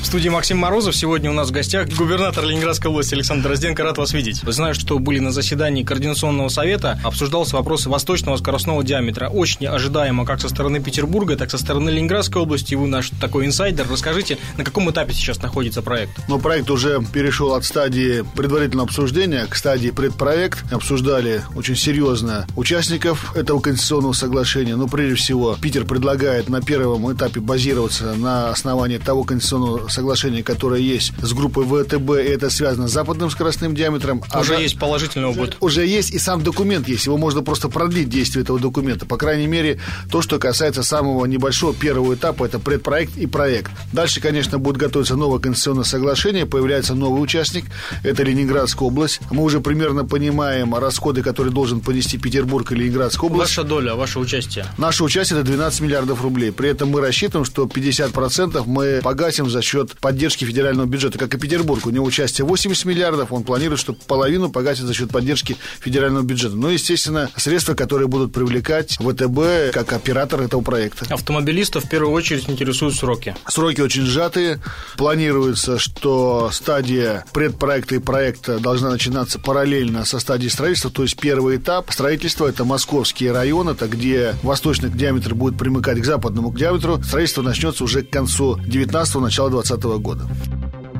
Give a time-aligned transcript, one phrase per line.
[0.00, 0.96] В студии Максим Морозов.
[0.96, 3.84] Сегодня у нас в гостях губернатор Ленинградской области Александр Дрозденко.
[3.84, 4.38] Рад вас видеть.
[4.38, 6.98] Знаю, что были на заседании Координационного совета.
[7.04, 9.28] Обсуждался вопрос восточного скоростного диаметра.
[9.28, 12.74] Очень ожидаемо как со стороны Петербурга, так со стороны Ленинградской области.
[12.74, 13.86] Вы наш такой инсайдер.
[13.88, 16.12] Расскажите, на каком этапе сейчас находится проект?
[16.28, 20.72] Ну, проект уже перешел от стадии предварительного обсуждения к стадии предпроект.
[20.72, 24.76] Обсуждали очень серьезно участников этого конституционного соглашения.
[24.76, 30.80] Но прежде всего Питер предлагает на первом этапе базироваться на основании того конституционного соглашение, которое
[30.80, 34.22] есть с группой ВТБ, и это связано с западным скоростным диаметром.
[34.38, 35.56] Уже а есть положительный опыт.
[35.60, 37.06] Уже есть, и сам документ есть.
[37.06, 39.06] Его можно просто продлить действие этого документа.
[39.06, 43.72] По крайней мере, то, что касается самого небольшого первого этапа, это предпроект и проект.
[43.92, 47.64] Дальше, конечно, будет готовиться новое конституционное соглашение, появляется новый участник,
[48.02, 49.20] это Ленинградская область.
[49.30, 53.56] Мы уже примерно понимаем расходы, которые должен понести Петербург и Ленинградская область.
[53.56, 54.66] Ваша доля, ваше участие?
[54.78, 56.52] Наше участие– это 12 миллиардов рублей.
[56.52, 61.38] При этом мы рассчитываем, что 50% мы погасим за счет поддержки федерального бюджета, как и
[61.38, 61.86] Петербург.
[61.86, 66.56] У него участие 80 миллиардов, он планирует, что половину погасит за счет поддержки федерального бюджета.
[66.56, 71.06] Ну, естественно, средства, которые будут привлекать ВТБ как оператор этого проекта.
[71.12, 73.34] Автомобилистов в первую очередь интересуют сроки.
[73.48, 74.60] Сроки очень сжатые.
[74.96, 81.56] Планируется, что стадия предпроекта и проекта должна начинаться параллельно со стадией строительства, то есть первый
[81.56, 87.02] этап строительства– это московский район, это где восточный диаметр будет примыкать к западному диаметру.
[87.02, 90.26] Строительство начнется уже к концу 19-го, начала 20 года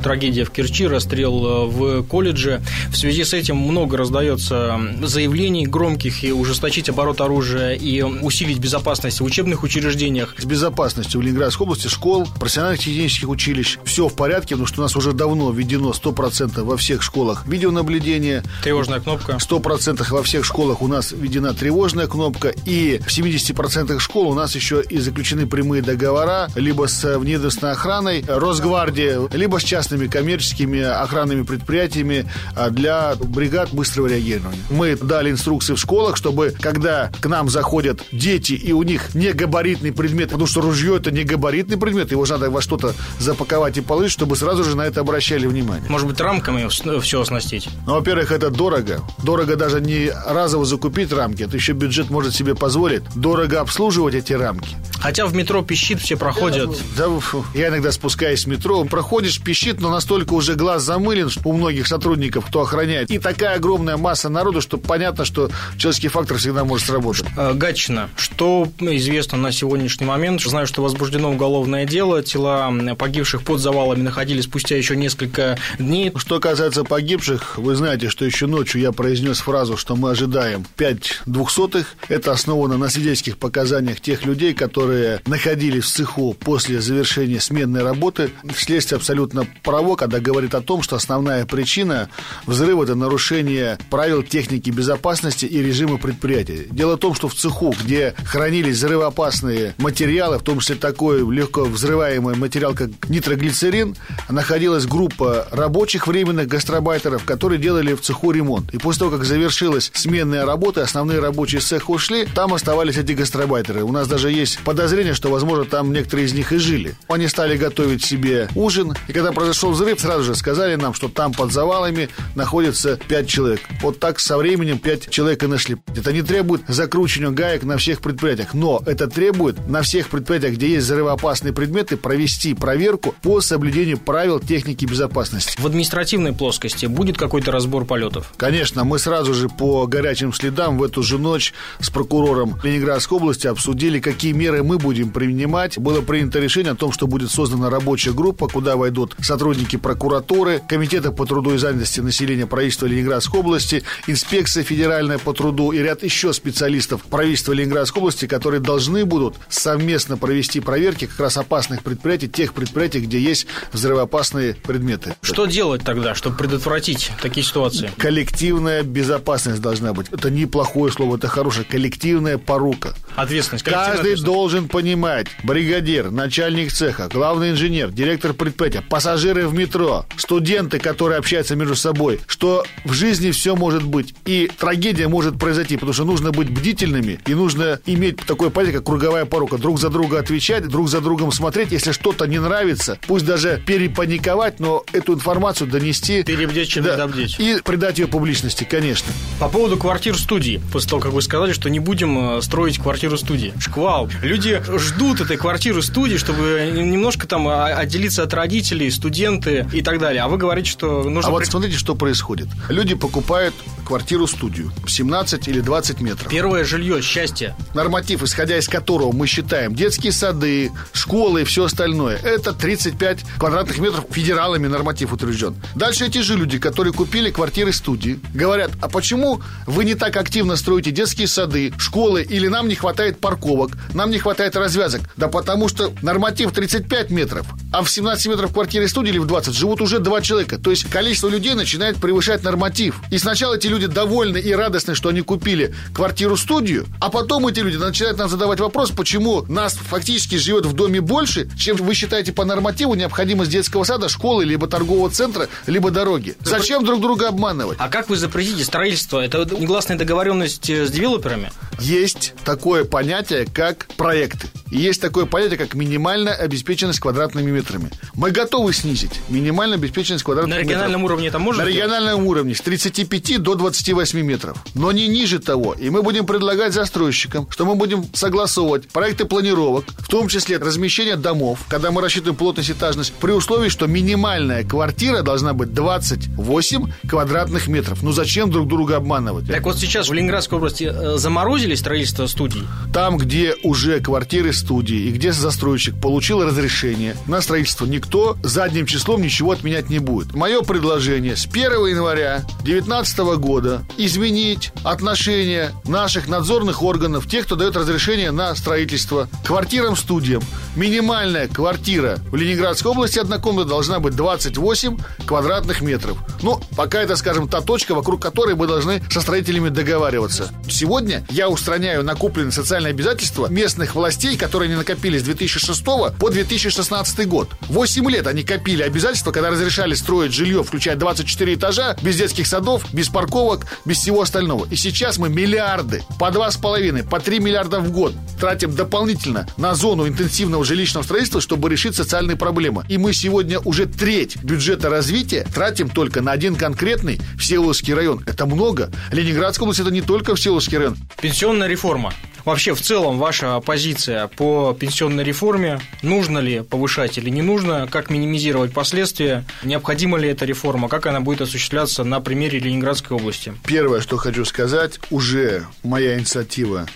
[0.00, 2.62] трагедия в Керчи, расстрел э, в колледже.
[2.90, 9.20] В связи с этим много раздается заявлений громких и ужесточить оборот оружия и усилить безопасность
[9.20, 10.34] в учебных учреждениях.
[10.38, 14.84] С безопасностью в Ленинградской области школ, профессиональных технических училищ все в порядке, потому что у
[14.84, 18.42] нас уже давно введено 100% во всех школах видеонаблюдение.
[18.62, 19.38] Тревожная кнопка.
[19.40, 22.52] 100% во всех школах у нас введена тревожная кнопка.
[22.64, 28.24] И в 70% школ у нас еще и заключены прямые договора либо с внедостной охраной
[28.26, 34.60] Росгвардии, либо с частными частными коммерческими охранными предприятиями а, для бригад быстрого реагирования.
[34.70, 39.32] Мы дали инструкции в школах, чтобы когда к нам заходят дети и у них не
[39.32, 43.78] габаритный предмет, потому что ружье это не габаритный предмет, его же надо во что-то запаковать
[43.78, 45.88] и положить, чтобы сразу же на это обращали внимание.
[45.88, 46.69] Может быть, рамками
[47.00, 47.69] все оснастить?
[47.87, 49.00] Ну, во-первых, это дорого.
[49.25, 53.03] Дорого даже не разово закупить рамки, это еще бюджет может себе позволить.
[53.16, 54.76] Дорого обслуживать эти рамки.
[55.00, 56.70] Хотя в метро пищит, все проходят.
[56.97, 57.06] Да,
[57.54, 62.46] я иногда спускаюсь в метро, проходишь, пищит, но настолько уже глаз замылен у многих сотрудников,
[62.46, 63.10] кто охраняет.
[63.10, 67.26] И такая огромная масса народу, что понятно, что человеческий фактор всегда может сработать.
[67.36, 68.10] Э, Гатчина.
[68.16, 70.40] Что известно на сегодняшний момент?
[70.42, 72.22] Знаю, что возбуждено уголовное дело.
[72.22, 76.12] Тела погибших под завалами находились спустя еще несколько дней.
[76.16, 81.22] Что касается погибших, вы знаете, что еще ночью я произнес фразу, что мы ожидаем 5
[81.26, 81.94] двухсотых.
[82.08, 88.30] Это основано на свидетельских показаниях тех людей, которые находились в цеху после завершения сменной работы.
[88.54, 92.08] Следствие абсолютно право, когда говорит о том, что основная причина
[92.44, 96.66] взрыва– это нарушение правил техники безопасности и режима предприятия.
[96.72, 101.66] Дело в том, что в цеху, где хранились взрывоопасные материалы, в том числе такой легко
[101.66, 103.94] взрываемый материал, как нитроглицерин,
[104.28, 108.75] находилась группа рабочих временных гастробайтеров, которые делали в цеху ремонт.
[108.75, 113.12] И после того, как завершилась сменная работа, основные рабочие из цеха ушли, там оставались эти
[113.12, 113.84] гастробайтеры.
[113.84, 116.97] У нас даже есть подозрение, что, возможно, там некоторые из них и жили.
[117.06, 121.33] Они стали готовить себе ужин, и когда произошел взрыв, сразу же сказали нам, что там
[121.33, 123.61] под завалами находится пять человек.
[123.83, 125.77] Вот так со временем пять человек и нашли.
[125.97, 130.69] Это не требует закручивания гаек на всех предприятиях, но это требует на всех предприятиях, где
[130.69, 135.61] есть взрывоопасные предметы, провести проверку по соблюдению правил техники безопасности.
[135.61, 138.32] В административной плоскости будет какой-то разбор полетов?
[138.37, 143.49] Конечно, мы сразу же по горячим следам в эту же ночь с прокурором Ленинградской области
[143.49, 145.77] обсудили, какие меры мы будем принимать.
[145.77, 149.39] Было принято решение о том, что будет создана рабочая группа, куда войдут сотрудники
[149.76, 155.78] прокуратуры, Комитета по труду и занятости населения правительства Ленинградской области, инспекция федеральная по труду и
[155.78, 161.82] ряд еще специалистов правительства Ленинградской области, которые должны будут совместно провести проверки как раз опасных
[161.82, 165.14] предприятий, тех предприятий, где есть взрывоопасные предметы.
[165.22, 167.90] Что делать тогда, чтобы предотвратить такие ситуации?
[167.96, 170.08] Коллективная безопасность должна быть.
[170.10, 171.64] Это неплохое слово, это хорошее.
[171.64, 172.94] Коллективная порука.
[173.16, 173.64] Ответственность.
[173.64, 180.79] Каждый должен понимать, бригадир, начальник цеха, главный инженер, директор предприятия, пассажиры пассажиры в метро, студенты,
[180.79, 184.15] которые общаются между собой, что в жизни все может быть.
[184.25, 188.87] И трагедия может произойти, потому что нужно быть бдительными и нужно иметь такое понятие, как
[188.87, 189.56] круговая порука.
[189.56, 191.73] Друг за друга отвечать, друг за другом смотреть.
[191.73, 196.23] Если что-то не нравится, пусть даже перепаниковать, но эту информацию донести.
[196.23, 197.09] Перебдеть, чем да.
[197.38, 199.12] И придать ее публичности, конечно.
[199.38, 200.61] По поводу квартир студии.
[200.73, 203.53] После того, как вы сказали, что не будем э, строить квартиру студии.
[203.61, 204.11] Шквал.
[204.23, 209.99] Люди ждут этой квартиры студии, чтобы немножко там а, отделиться от родителей, студенты и так
[209.99, 210.22] далее.
[210.22, 211.28] А вы говорите, что нужно...
[211.28, 212.49] А вот смотрите, что происходит.
[212.70, 213.55] Люди покупают
[213.87, 216.28] квартиру-студию 17 или 20 метров.
[216.28, 217.56] Первое жилье, счастье.
[217.75, 223.78] Норматив, исходя из которого мы считаем детские сады, школы и все остальное, это 35 квадратных
[223.78, 225.56] метров федералами норматив утвержден.
[225.75, 230.93] Дальше эти же люди, которые купили квартиры-студии, говорят, а почему вы не так активно строите
[230.93, 235.02] детские сады, школы, или нам не хватает парковок, нам не хватает развязок?
[235.17, 239.54] Да потому что норматив 35 метров, а в 17 метров квартиры студии или в 20
[239.54, 240.58] живут уже два человека.
[240.58, 242.96] То есть количество людей начинает превышать норматив.
[243.10, 247.76] И сначала эти люди довольны и радостны, что они купили квартиру-студию, а потом эти люди
[247.76, 252.44] начинают нам задавать вопрос, почему нас фактически живет в доме больше, чем вы считаете по
[252.44, 256.36] нормативу необходимость детского сада, школы, либо торгового центра, либо дороги.
[256.40, 257.78] Зачем друг друга обманывать?
[257.80, 259.20] А как вы запретите строительство?
[259.20, 261.50] Это негласная договоренность э, с девелоперами?
[261.80, 264.48] Есть такое понятие, как проекты.
[264.70, 267.90] И есть такое понятие, как минимальная обеспеченность квадратными метрами.
[268.14, 270.67] Мы готовы снизить минимальную обеспеченность квадратных метров.
[270.67, 271.12] На региональном метров.
[271.12, 271.64] уровне это можно?
[271.64, 274.58] На региональном уровне с 35 до 28 метров.
[274.75, 275.75] Но не ниже того.
[275.75, 281.17] И мы будем предлагать застройщикам, что мы будем согласовывать проекты планировок, в том числе размещение
[281.17, 287.69] домов, когда мы рассчитываем плотность этажность, при условии, что минимальная квартира должна быть 28 квадратных
[287.69, 288.03] метров.
[288.03, 289.46] Ну зачем друг друга обманывать?
[289.46, 292.62] Так вот сейчас в Ленинградской области э, заморозили строительство студий?
[292.93, 299.22] Там, где уже квартиры студии и где застройщик получил разрешение на строительство, никто задним числом
[299.22, 300.34] ничего отменять не будет.
[300.34, 307.76] Мое предложение с 1 января 2019 года изменить отношение наших надзорных органов, тех, кто дает
[307.76, 310.42] разрешение на строительство, квартирам-студиям.
[310.76, 316.19] Минимальная квартира в Ленинградской области однокомнатная должна быть 28 квадратных метров.
[316.43, 320.52] Ну, пока это, скажем, та точка, вокруг которой мы должны со строителями договариваться.
[320.69, 325.84] Сегодня я устраняю накопленные социальные обязательства местных властей, которые не накопили с 2006
[326.19, 327.48] по 2016 год.
[327.69, 332.85] 8 лет они копили обязательства, когда разрешали строить жилье, включая 24 этажа, без детских садов,
[332.93, 334.67] без парковок, без всего остального.
[334.71, 340.09] И сейчас мы миллиарды, по 2,5, по 3 миллиарда в год тратим дополнительно на зону
[340.09, 342.85] интенсивного жилищного строительства, чтобы решить социальные проблемы.
[342.88, 348.23] И мы сегодня уже треть бюджета развития тратим только на один конкретный Всеволожский район.
[348.27, 348.91] Это много.
[349.12, 350.97] Ленинградская область это не только Всеволожский район.
[351.21, 352.12] Пенсионная реформа.
[352.44, 358.11] Вообще, в целом, ваша позиция по пенсионной реформе, нужно ли повышать или не нужно, как
[358.11, 363.54] минимизировать последствия, необходима ли эта реформа, как она будет осуществляться на примере Ленинградской области?
[363.66, 366.86] Первое, что хочу сказать, уже моя инициатива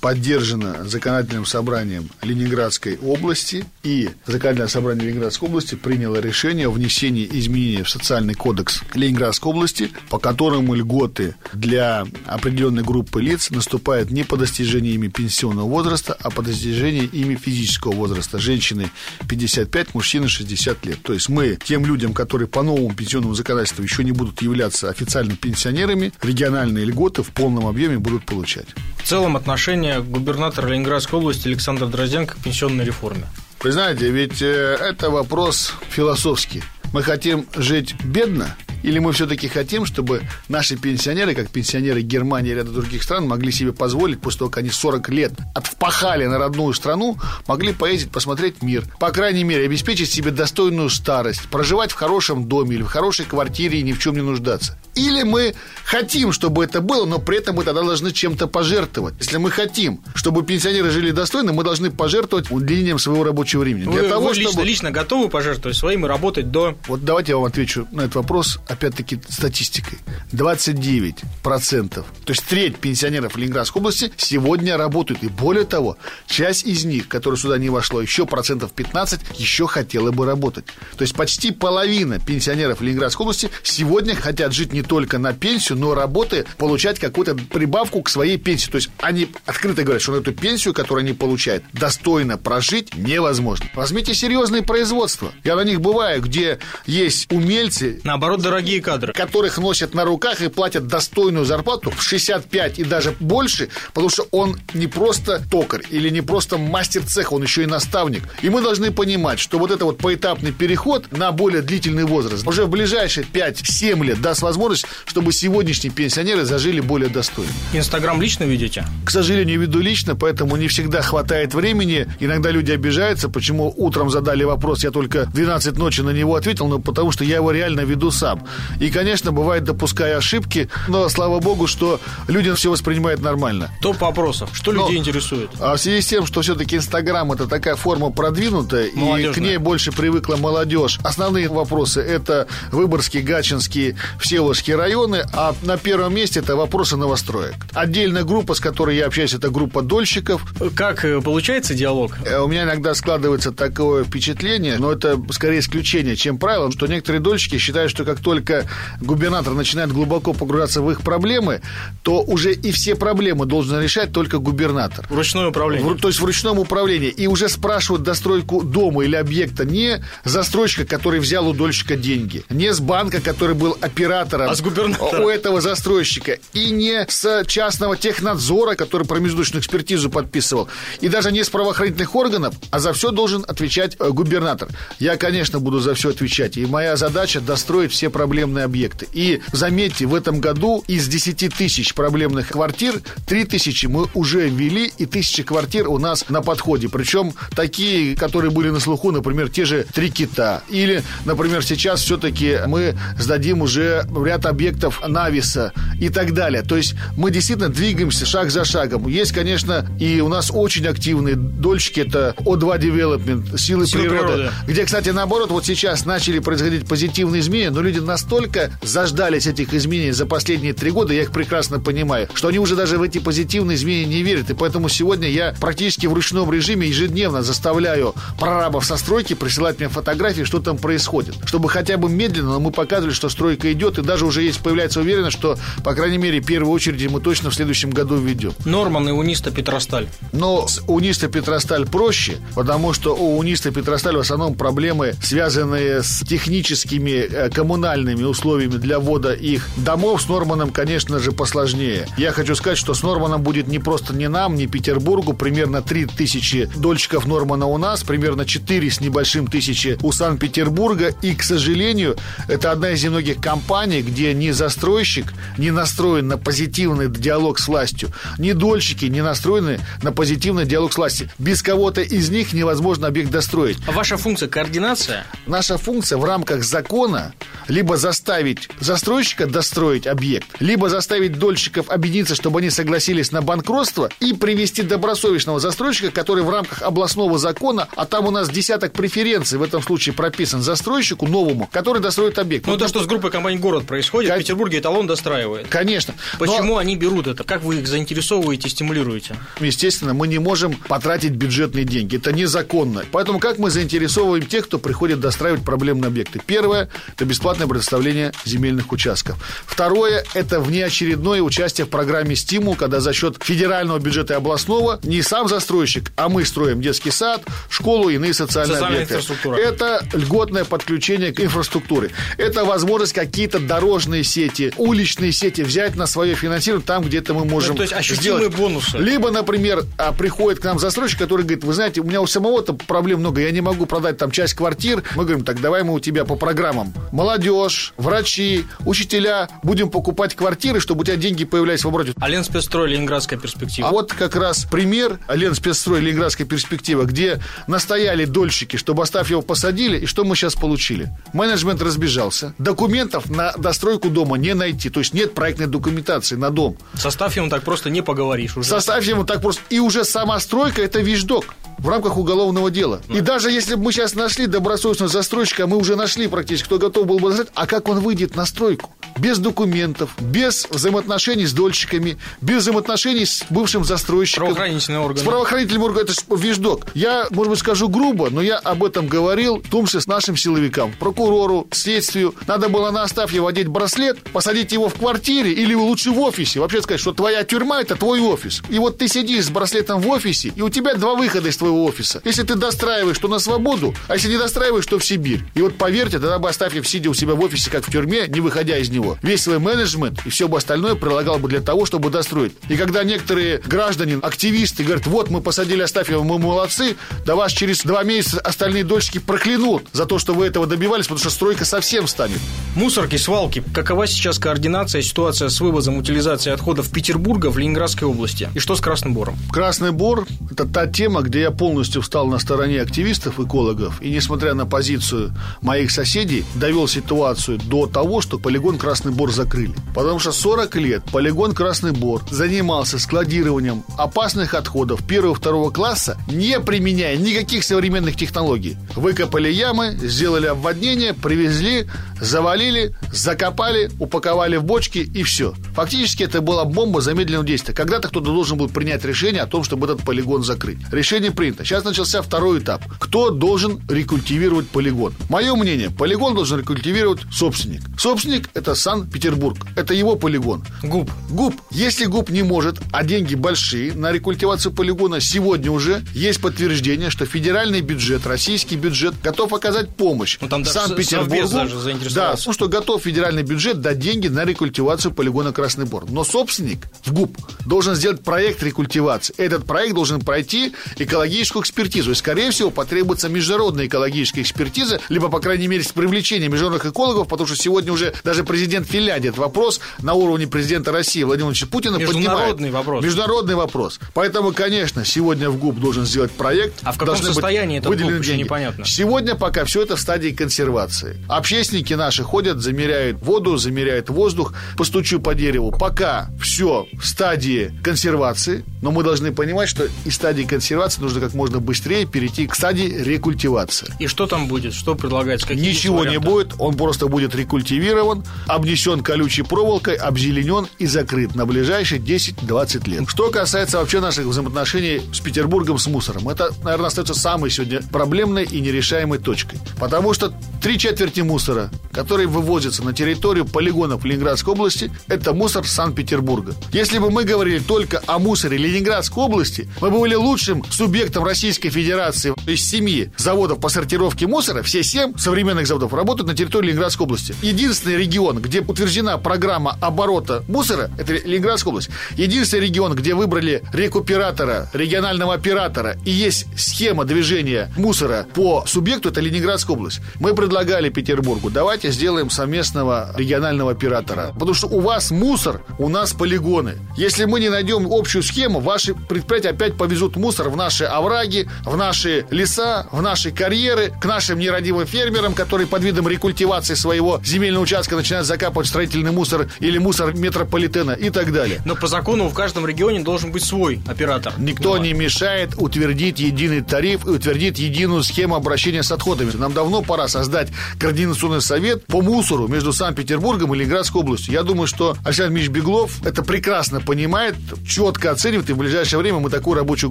[0.00, 7.82] поддержана законодательным собранием Ленинградской области, и законодательное собрание Ленинградской области приняло решение о внесении изменений
[7.82, 14.36] в социальный кодекс Ленинградской области, по которому льготы для определенной группы лиц наступают не по
[14.36, 18.38] достижении ими пенсионного возраста, а по достижении ими физического возраста.
[18.38, 18.90] Женщины
[19.28, 21.02] 55, мужчины 60 лет.
[21.02, 25.36] То есть мы тем людям, которые по новому пенсионному законодательству еще не будут являться официальными
[25.36, 28.66] пенсионерами, региональные льготы в полном объеме будут получать.
[28.98, 33.26] В целом отношение губернатора Ленинградской области Александра Дрозденко к пенсионной реформе?
[33.60, 36.62] Вы знаете, ведь э, это вопрос философский.
[36.92, 42.54] Мы хотим жить бедно– или мы все-таки хотим, чтобы наши пенсионеры, как пенсионеры Германии и
[42.54, 46.72] ряда других стран, могли себе позволить, после того, как они 40 лет отвпахали на родную
[46.74, 52.48] страну, могли поездить, посмотреть мир, по крайней мере, обеспечить себе достойную старость, проживать в хорошем
[52.48, 54.78] доме или в хорошей квартире и ни в чем не нуждаться.
[54.94, 55.54] Или мы
[55.84, 59.14] хотим, чтобы это было, но при этом мы тогда должны чем-то пожертвовать.
[59.20, 63.84] Если мы хотим, чтобы пенсионеры жили достойно, мы должны пожертвовать удлинением своего рабочего времени.
[63.84, 64.66] Вы, Для того, вы лично, чтобы...
[64.66, 66.76] лично готовы пожертвовать своим и работать до...
[66.86, 69.98] Вот давайте я вам отвечу на этот вопрос опять-таки, статистикой.
[70.32, 75.22] 29%, то есть треть пенсионеров Ленинградской области сегодня работают.
[75.22, 80.10] И более того, часть из них, которая сюда не вошла, еще процентов 15, еще хотела
[80.10, 80.66] бы работать.
[80.96, 85.94] То есть почти половина пенсионеров Ленинградской области сегодня хотят жить не только на пенсию, но
[85.94, 88.70] работая, получать какую-то прибавку к своей пенсии.
[88.70, 93.66] То есть они открыто говорят, что на эту пенсию, которую они получают, достойно прожить невозможно.
[93.74, 95.32] Возьмите серьезные производства.
[95.44, 98.00] Я на них бываю, где есть умельцы.
[98.04, 99.12] Наоборот, дорогие кадры.
[99.12, 104.26] Которых носят на руках и платят достойную зарплату в 65 и даже больше, потому что
[104.30, 108.22] он не просто токарь или не просто мастер цеха, он еще и наставник.
[108.42, 112.64] И мы должны понимать, что вот это вот поэтапный переход на более длительный возраст уже
[112.64, 117.52] в ближайшие 5-7 лет даст возможность, чтобы сегодняшние пенсионеры зажили более достойно.
[117.72, 118.84] Инстаграм лично видите?
[119.04, 122.06] К сожалению, веду лично, поэтому не всегда хватает времени.
[122.20, 126.78] Иногда люди обижаются, почему утром задали вопрос, я только 12 ночи на него ответил, но
[126.78, 128.44] потому что я его реально веду сам.
[128.80, 133.70] И, конечно, бывает, допуская ошибки, но слава богу, что люди все воспринимают нормально.
[133.80, 134.50] Топ вопросов.
[134.52, 135.50] Что но, людей интересует?
[135.60, 139.58] А в связи с тем, что все-таки Инстаграм это такая форма продвинутая, и к ней
[139.58, 140.98] больше привыкла молодежь.
[141.02, 147.54] Основные вопросы это Выборгский, Гачинский, Всеволожские районы, а на первом месте это вопросы новостроек.
[147.72, 150.42] Отдельная группа, с которой я общаюсь, это группа дольщиков.
[150.74, 152.12] Как э, получается диалог?
[152.24, 157.20] Э, у меня иногда складывается такое впечатление, но это скорее исключение, чем правило, что некоторые
[157.20, 158.64] дольщики считают, что как только
[159.02, 161.60] губернатор начинает глубоко погружаться в их проблемы,
[162.02, 165.06] то уже и все проблемы должен решать только губернатор.
[165.10, 165.86] Вручное управление.
[165.86, 167.10] В, то есть в ручном управлении.
[167.10, 172.72] И уже спрашивают достройку дома или объекта не застройщика, который взял у дольщика деньги, не
[172.72, 175.22] с банка, который был оператором а с губернатора.
[175.22, 180.68] у этого застройщика, и не с частного технадзора, который промежуточную экспертизу подписывал,
[181.02, 184.68] и даже не с правоохранительных органов, а за все должен отвечать э, губернатор.
[184.98, 189.06] Я, конечно, буду за все отвечать, и моя задача достроить все проблемные объекты.
[189.12, 194.92] И заметьте, в этом году из 10 тысяч проблемных квартир 3 тысячи мы уже ввели,
[194.98, 196.88] и тысячи квартир у нас на подходе.
[196.88, 200.62] Причем такие, которые были на слуху, например, те же «Три кита».
[200.68, 206.62] Или, например, сейчас все-таки мы сдадим уже ряд объектов Нависа и так далее.
[206.62, 209.08] То есть мы действительно двигаемся шаг за шагом.
[209.08, 214.50] Есть, конечно, и у нас очень активные дольщики, это О2 Development, Силы, Силы природы, природы,
[214.66, 220.12] где, кстати, наоборот, вот сейчас начали происходить позитивные изменения, но люди настолько заждались этих изменений
[220.12, 223.76] за последние три года, я их прекрасно понимаю, что они уже даже в эти позитивные
[223.76, 224.50] изменения не верят.
[224.50, 229.88] И поэтому сегодня я практически в ручном режиме ежедневно заставляю прорабов со стройки присылать мне
[229.88, 231.34] фотографии, что там происходит.
[231.44, 235.00] Чтобы хотя бы медленно, но мы показывали, что стройка идет, и даже уже есть появляется
[235.00, 238.52] уверенность, что, по крайней мере, в первую очередь мы точно в следующем году введем.
[238.64, 240.08] Норман и Униста Петросталь.
[240.32, 246.17] Но с Униста Петросталь проще, потому что у Униста Петросталь в основном проблемы, связанные с
[246.24, 250.22] техническими э, коммунальными условиями для ввода их домов.
[250.22, 252.06] С Норманом, конечно же, посложнее.
[252.16, 255.34] Я хочу сказать, что с Норманом будет не просто не нам, не Петербургу.
[255.34, 261.14] Примерно 3 тысячи дольщиков Нормана у нас, примерно 4 с небольшим тысячи у Санкт-Петербурга.
[261.22, 262.16] И, к сожалению,
[262.48, 268.10] это одна из немногих компаний, где ни застройщик не настроен на позитивный диалог с властью,
[268.38, 271.28] ни дольщики не настроены на позитивный диалог с властью.
[271.38, 273.78] Без кого-то из них невозможно объект достроить.
[273.86, 275.24] А ваша функция координация?
[275.46, 277.34] Наша функция в рамках закона
[277.66, 284.32] либо заставить застройщика достроить объект, либо заставить дольщиков объединиться, чтобы они согласились на банкротство и
[284.32, 289.62] привести добросовестного застройщика, который в рамках областного закона, а там у нас десяток преференций в
[289.62, 292.66] этом случае прописан застройщику новому, который достроит объект.
[292.66, 294.38] Ну, вот то, что с группой компаний «Город» происходит, как...
[294.38, 295.68] в Петербурге эталон достраивает.
[295.68, 296.14] Конечно.
[296.38, 296.78] Почему Но...
[296.78, 297.44] они берут это?
[297.44, 299.36] Как вы их заинтересовываете, стимулируете?
[299.60, 302.16] Естественно, мы не можем потратить бюджетные деньги.
[302.16, 303.04] Это незаконно.
[303.10, 306.40] Поэтому как мы заинтересовываем тех, кто приходит достраивать проблемные объекты?
[306.44, 309.36] Первое– это бесплатное предоставление земельных участков.
[309.66, 315.22] Второе– это внеочередное участие в программе «Стимул», когда за счет федерального бюджета и областного не
[315.22, 319.60] сам застройщик, а мы строим детский сад, школу и иные социальные Социальная объекты.
[319.60, 322.10] Это льготное подключение к инфраструктуре.
[322.36, 327.70] Это возможность какие-то дорожные сети, уличные сети взять на свое финансирование там, где-то мы можем
[327.70, 328.56] ну, то есть ощутимые сделать.
[328.56, 328.98] бонусы.
[328.98, 332.74] Либо, например, а, приходит к нам застройщик, который говорит, вы знаете, у меня у самого-то
[332.74, 335.02] проблем много, я не могу продать там часть квартир.
[335.16, 336.92] Мы говорим, так давай мы у тебя по программам.
[337.12, 342.12] Молодежь, врачи, учителя, будем покупать квартиры, чтобы у тебя деньги появлялись в обороте.
[342.20, 343.88] А Ленспецстрой, Ленинградская перспектива.
[343.88, 349.98] А вот как раз пример Ленспецстрой, Ленинградская перспектива, где настояли дольщики, чтобы оставь его посадили,
[349.98, 351.10] и что мы сейчас получили?
[351.32, 352.54] Менеджмент разбежался.
[352.58, 354.90] Документов на достройку дома не найти.
[354.90, 356.76] То есть нет проектной документации на дом.
[356.94, 358.68] Составь ему так просто не поговоришь уже.
[358.68, 359.62] Составь ему так просто.
[359.70, 361.44] И уже сама стройка– это вещдок
[361.78, 363.00] в рамках уголовного дела.
[363.08, 363.18] Да.
[363.18, 367.06] И даже если бы мы сейчас нашли добросовестного застройщика, мы уже нашли практически, кто готов
[367.06, 368.94] был бы сказать, а как он выйдет на стройку?
[369.16, 374.46] Без документов, без взаимоотношений с дольщиками, без взаимоотношений с бывшим застройщиком.
[374.46, 375.20] Правоохранительные органы.
[375.20, 376.06] С правоохранительным органом.
[376.08, 376.86] Это вещдок.
[376.94, 380.36] Я, может быть, скажу грубо, но я об этом говорил, в том числе с нашим
[380.36, 382.34] силовикам, прокурору, следствию.
[382.46, 386.60] Надо было на Астафьева одеть браслет, посадить его в квартире или лучше в офисе.
[386.60, 388.62] Вообще сказать, что твоя тюрьма– это твой офис.
[388.68, 391.84] И вот ты сидишь с браслетом в офисе, и у тебя два выхода из твоего
[391.84, 392.22] офиса.
[392.24, 395.40] Если ты достраиваешь, то на свободу, а если не достраиваешь, то в Сибирь.
[395.58, 398.38] И вот поверьте, тогда бы Астафьев, сидя у себя в офисе, как в тюрьме, не
[398.38, 402.10] выходя из него, весь свой менеджмент и все бы остальное прилагал бы для того, чтобы
[402.10, 402.52] достроить.
[402.68, 406.96] И когда некоторые граждане, активисты говорят, вот мы посадили Астафьева, мы молодцы,
[407.26, 411.18] да вас через два месяца остальные дольщики проклянут за то, что вы этого добивались, потому
[411.18, 412.38] что стройка совсем станет.
[412.76, 413.64] Мусорки, свалки.
[413.74, 418.48] Какова сейчас координация, ситуация с вывозом, утилизацией отходов Петербурга в Ленинградской области?
[418.54, 419.36] И что с Красным Бором?
[419.50, 424.54] Красный Бор– это та тема, где я полностью встал на стороне активистов, экологов, и, несмотря
[424.54, 429.74] на позицию моих соседей, довел ситуацию до того, что полигон Красный Бор закрыли.
[429.94, 437.16] Потому что 40 лет полигон Красный Бор занимался складированием опасных отходов первого-второго класса, не применяя
[437.16, 438.76] никаких современных технологий.
[438.94, 441.86] Выкопали ямы, сделали обводнение, привезли,
[442.20, 445.54] завалили, закопали, упаковали в бочки и все.
[445.74, 447.74] Фактически это была бомба замедленного действия.
[447.74, 450.78] Когда-то кто-то должен был принять решение о том, чтобы этот полигон закрыть.
[450.90, 451.64] Решение принято.
[451.64, 452.82] Сейчас начался второй этап.
[452.98, 455.14] Кто должен рекультивировать полигон?
[455.28, 457.82] Мое мнение, полигон должен рекультивировать собственник.
[457.98, 459.58] Собственник– это Санкт-Петербург.
[459.76, 460.64] Это его полигон.
[460.82, 461.10] ГУП.
[461.30, 461.54] ГУП.
[461.70, 467.26] Если ГУП не может, а деньги большие на рекультивацию полигона, сегодня уже есть подтверждение, что
[467.26, 471.48] федеральный бюджет, российский бюджет готов оказать помощь Ну, там даже Санкт-Петербургу.
[471.48, 471.78] даже
[472.14, 476.10] Да, что готов федеральный бюджет дать деньги на рекультивацию полигона Красный Бор.
[476.10, 477.36] Но собственник в ГУП
[477.66, 479.34] должен сделать проект рекультивации.
[479.36, 482.12] Этот проект должен пройти экологическую экспертизу.
[482.12, 487.28] И, скорее всего, потребуется международная экологическая экспертиза, либо, по крайней мере, с привлечением международных экологов,
[487.28, 491.66] потому что сегодня уже даже президент Финляндии этот вопрос на уровне президента России Владимира Владимировича
[491.66, 492.72] Путина Международный поднимает.
[492.72, 493.04] вопрос.
[493.04, 494.00] Международный вопрос.
[494.14, 496.80] Поэтому, конечно, сегодня в ГУП должен сделать проект.
[496.82, 498.42] А в каком состоянии ГУП, еще деньги.
[498.42, 498.84] непонятно.
[498.84, 501.22] Сегодня пока все это в стадии консервации.
[501.28, 504.54] Общественники наши ходят, замеряют воду, замеряют воздух.
[504.76, 505.70] Постучу по дереву.
[505.70, 511.34] Пока все в стадии консервации, но мы должны понимать, что из стадии консервации нужно как
[511.34, 513.92] можно быстрее перейти к стадии рекультивации.
[513.98, 514.72] И что там будет?
[514.72, 515.46] Что предлагается?
[515.46, 521.44] Какие Ничего не будет, он просто будет рекультивирован, обнесен колючей проволокой, обзеленен и закрыт на
[521.44, 523.04] ближайшие 10-20 лет.
[523.08, 528.44] Что касается вообще наших взаимоотношений с Петербургом, с мусором, это, наверное, остается самой сегодня проблемной
[528.44, 529.58] и нерешаемой точкой.
[529.78, 536.54] Потому что три четверти мусора, который вывозится на территорию полигонов Ленинградской области, это мусор Санкт-Петербурга.
[536.72, 541.70] Если бы мы говорили только о мусоре Ленинградской области, мы бы были лучшим субъектом Российской
[541.70, 547.04] Федерации из семи заводов по сортировке мусора, все семь современных заводов работают на территории Ленинградской
[547.04, 547.34] области.
[547.42, 551.90] Единственный регион, где утверждена программа оборота мусора, это Ленинградская область.
[552.16, 559.20] Единственный регион, где выбрали рекуператора, регионального оператора, и есть схема движения мусора по субъекту, это
[559.20, 560.00] Ленинградская область.
[560.20, 564.30] Мы предлагали Петербургу, давайте сделаем совместного регионального оператора.
[564.34, 566.78] Потому что у вас мусор, у нас полигоны.
[566.96, 571.76] Если мы не найдем общую схему, ваши предприятия опять повезут мусор в наши овраги, в
[571.76, 577.62] наши леса, в наши карьеры, к нашим нерадивым фермерам, которые под видом рекультивации своего земельного
[577.62, 581.60] участка начинают закапывать строительный мусор или мусор метрополитена и так далее.
[581.64, 584.32] Но по закону в каждом регионе должен быть свой оператор.
[584.38, 589.30] Никто Ну, не мешает утвердить единый тариф и утвердить единую схему обращения с отходами.
[589.34, 594.34] Нам давно пора создать координационный совет по мусору между Санкт-Петербургом и Ленинградской областью.
[594.34, 599.18] Я думаю, что Александр Ильич Беглов это прекрасно понимает, четко оценивает, и в ближайшее время
[599.18, 599.90] мы такую рабочую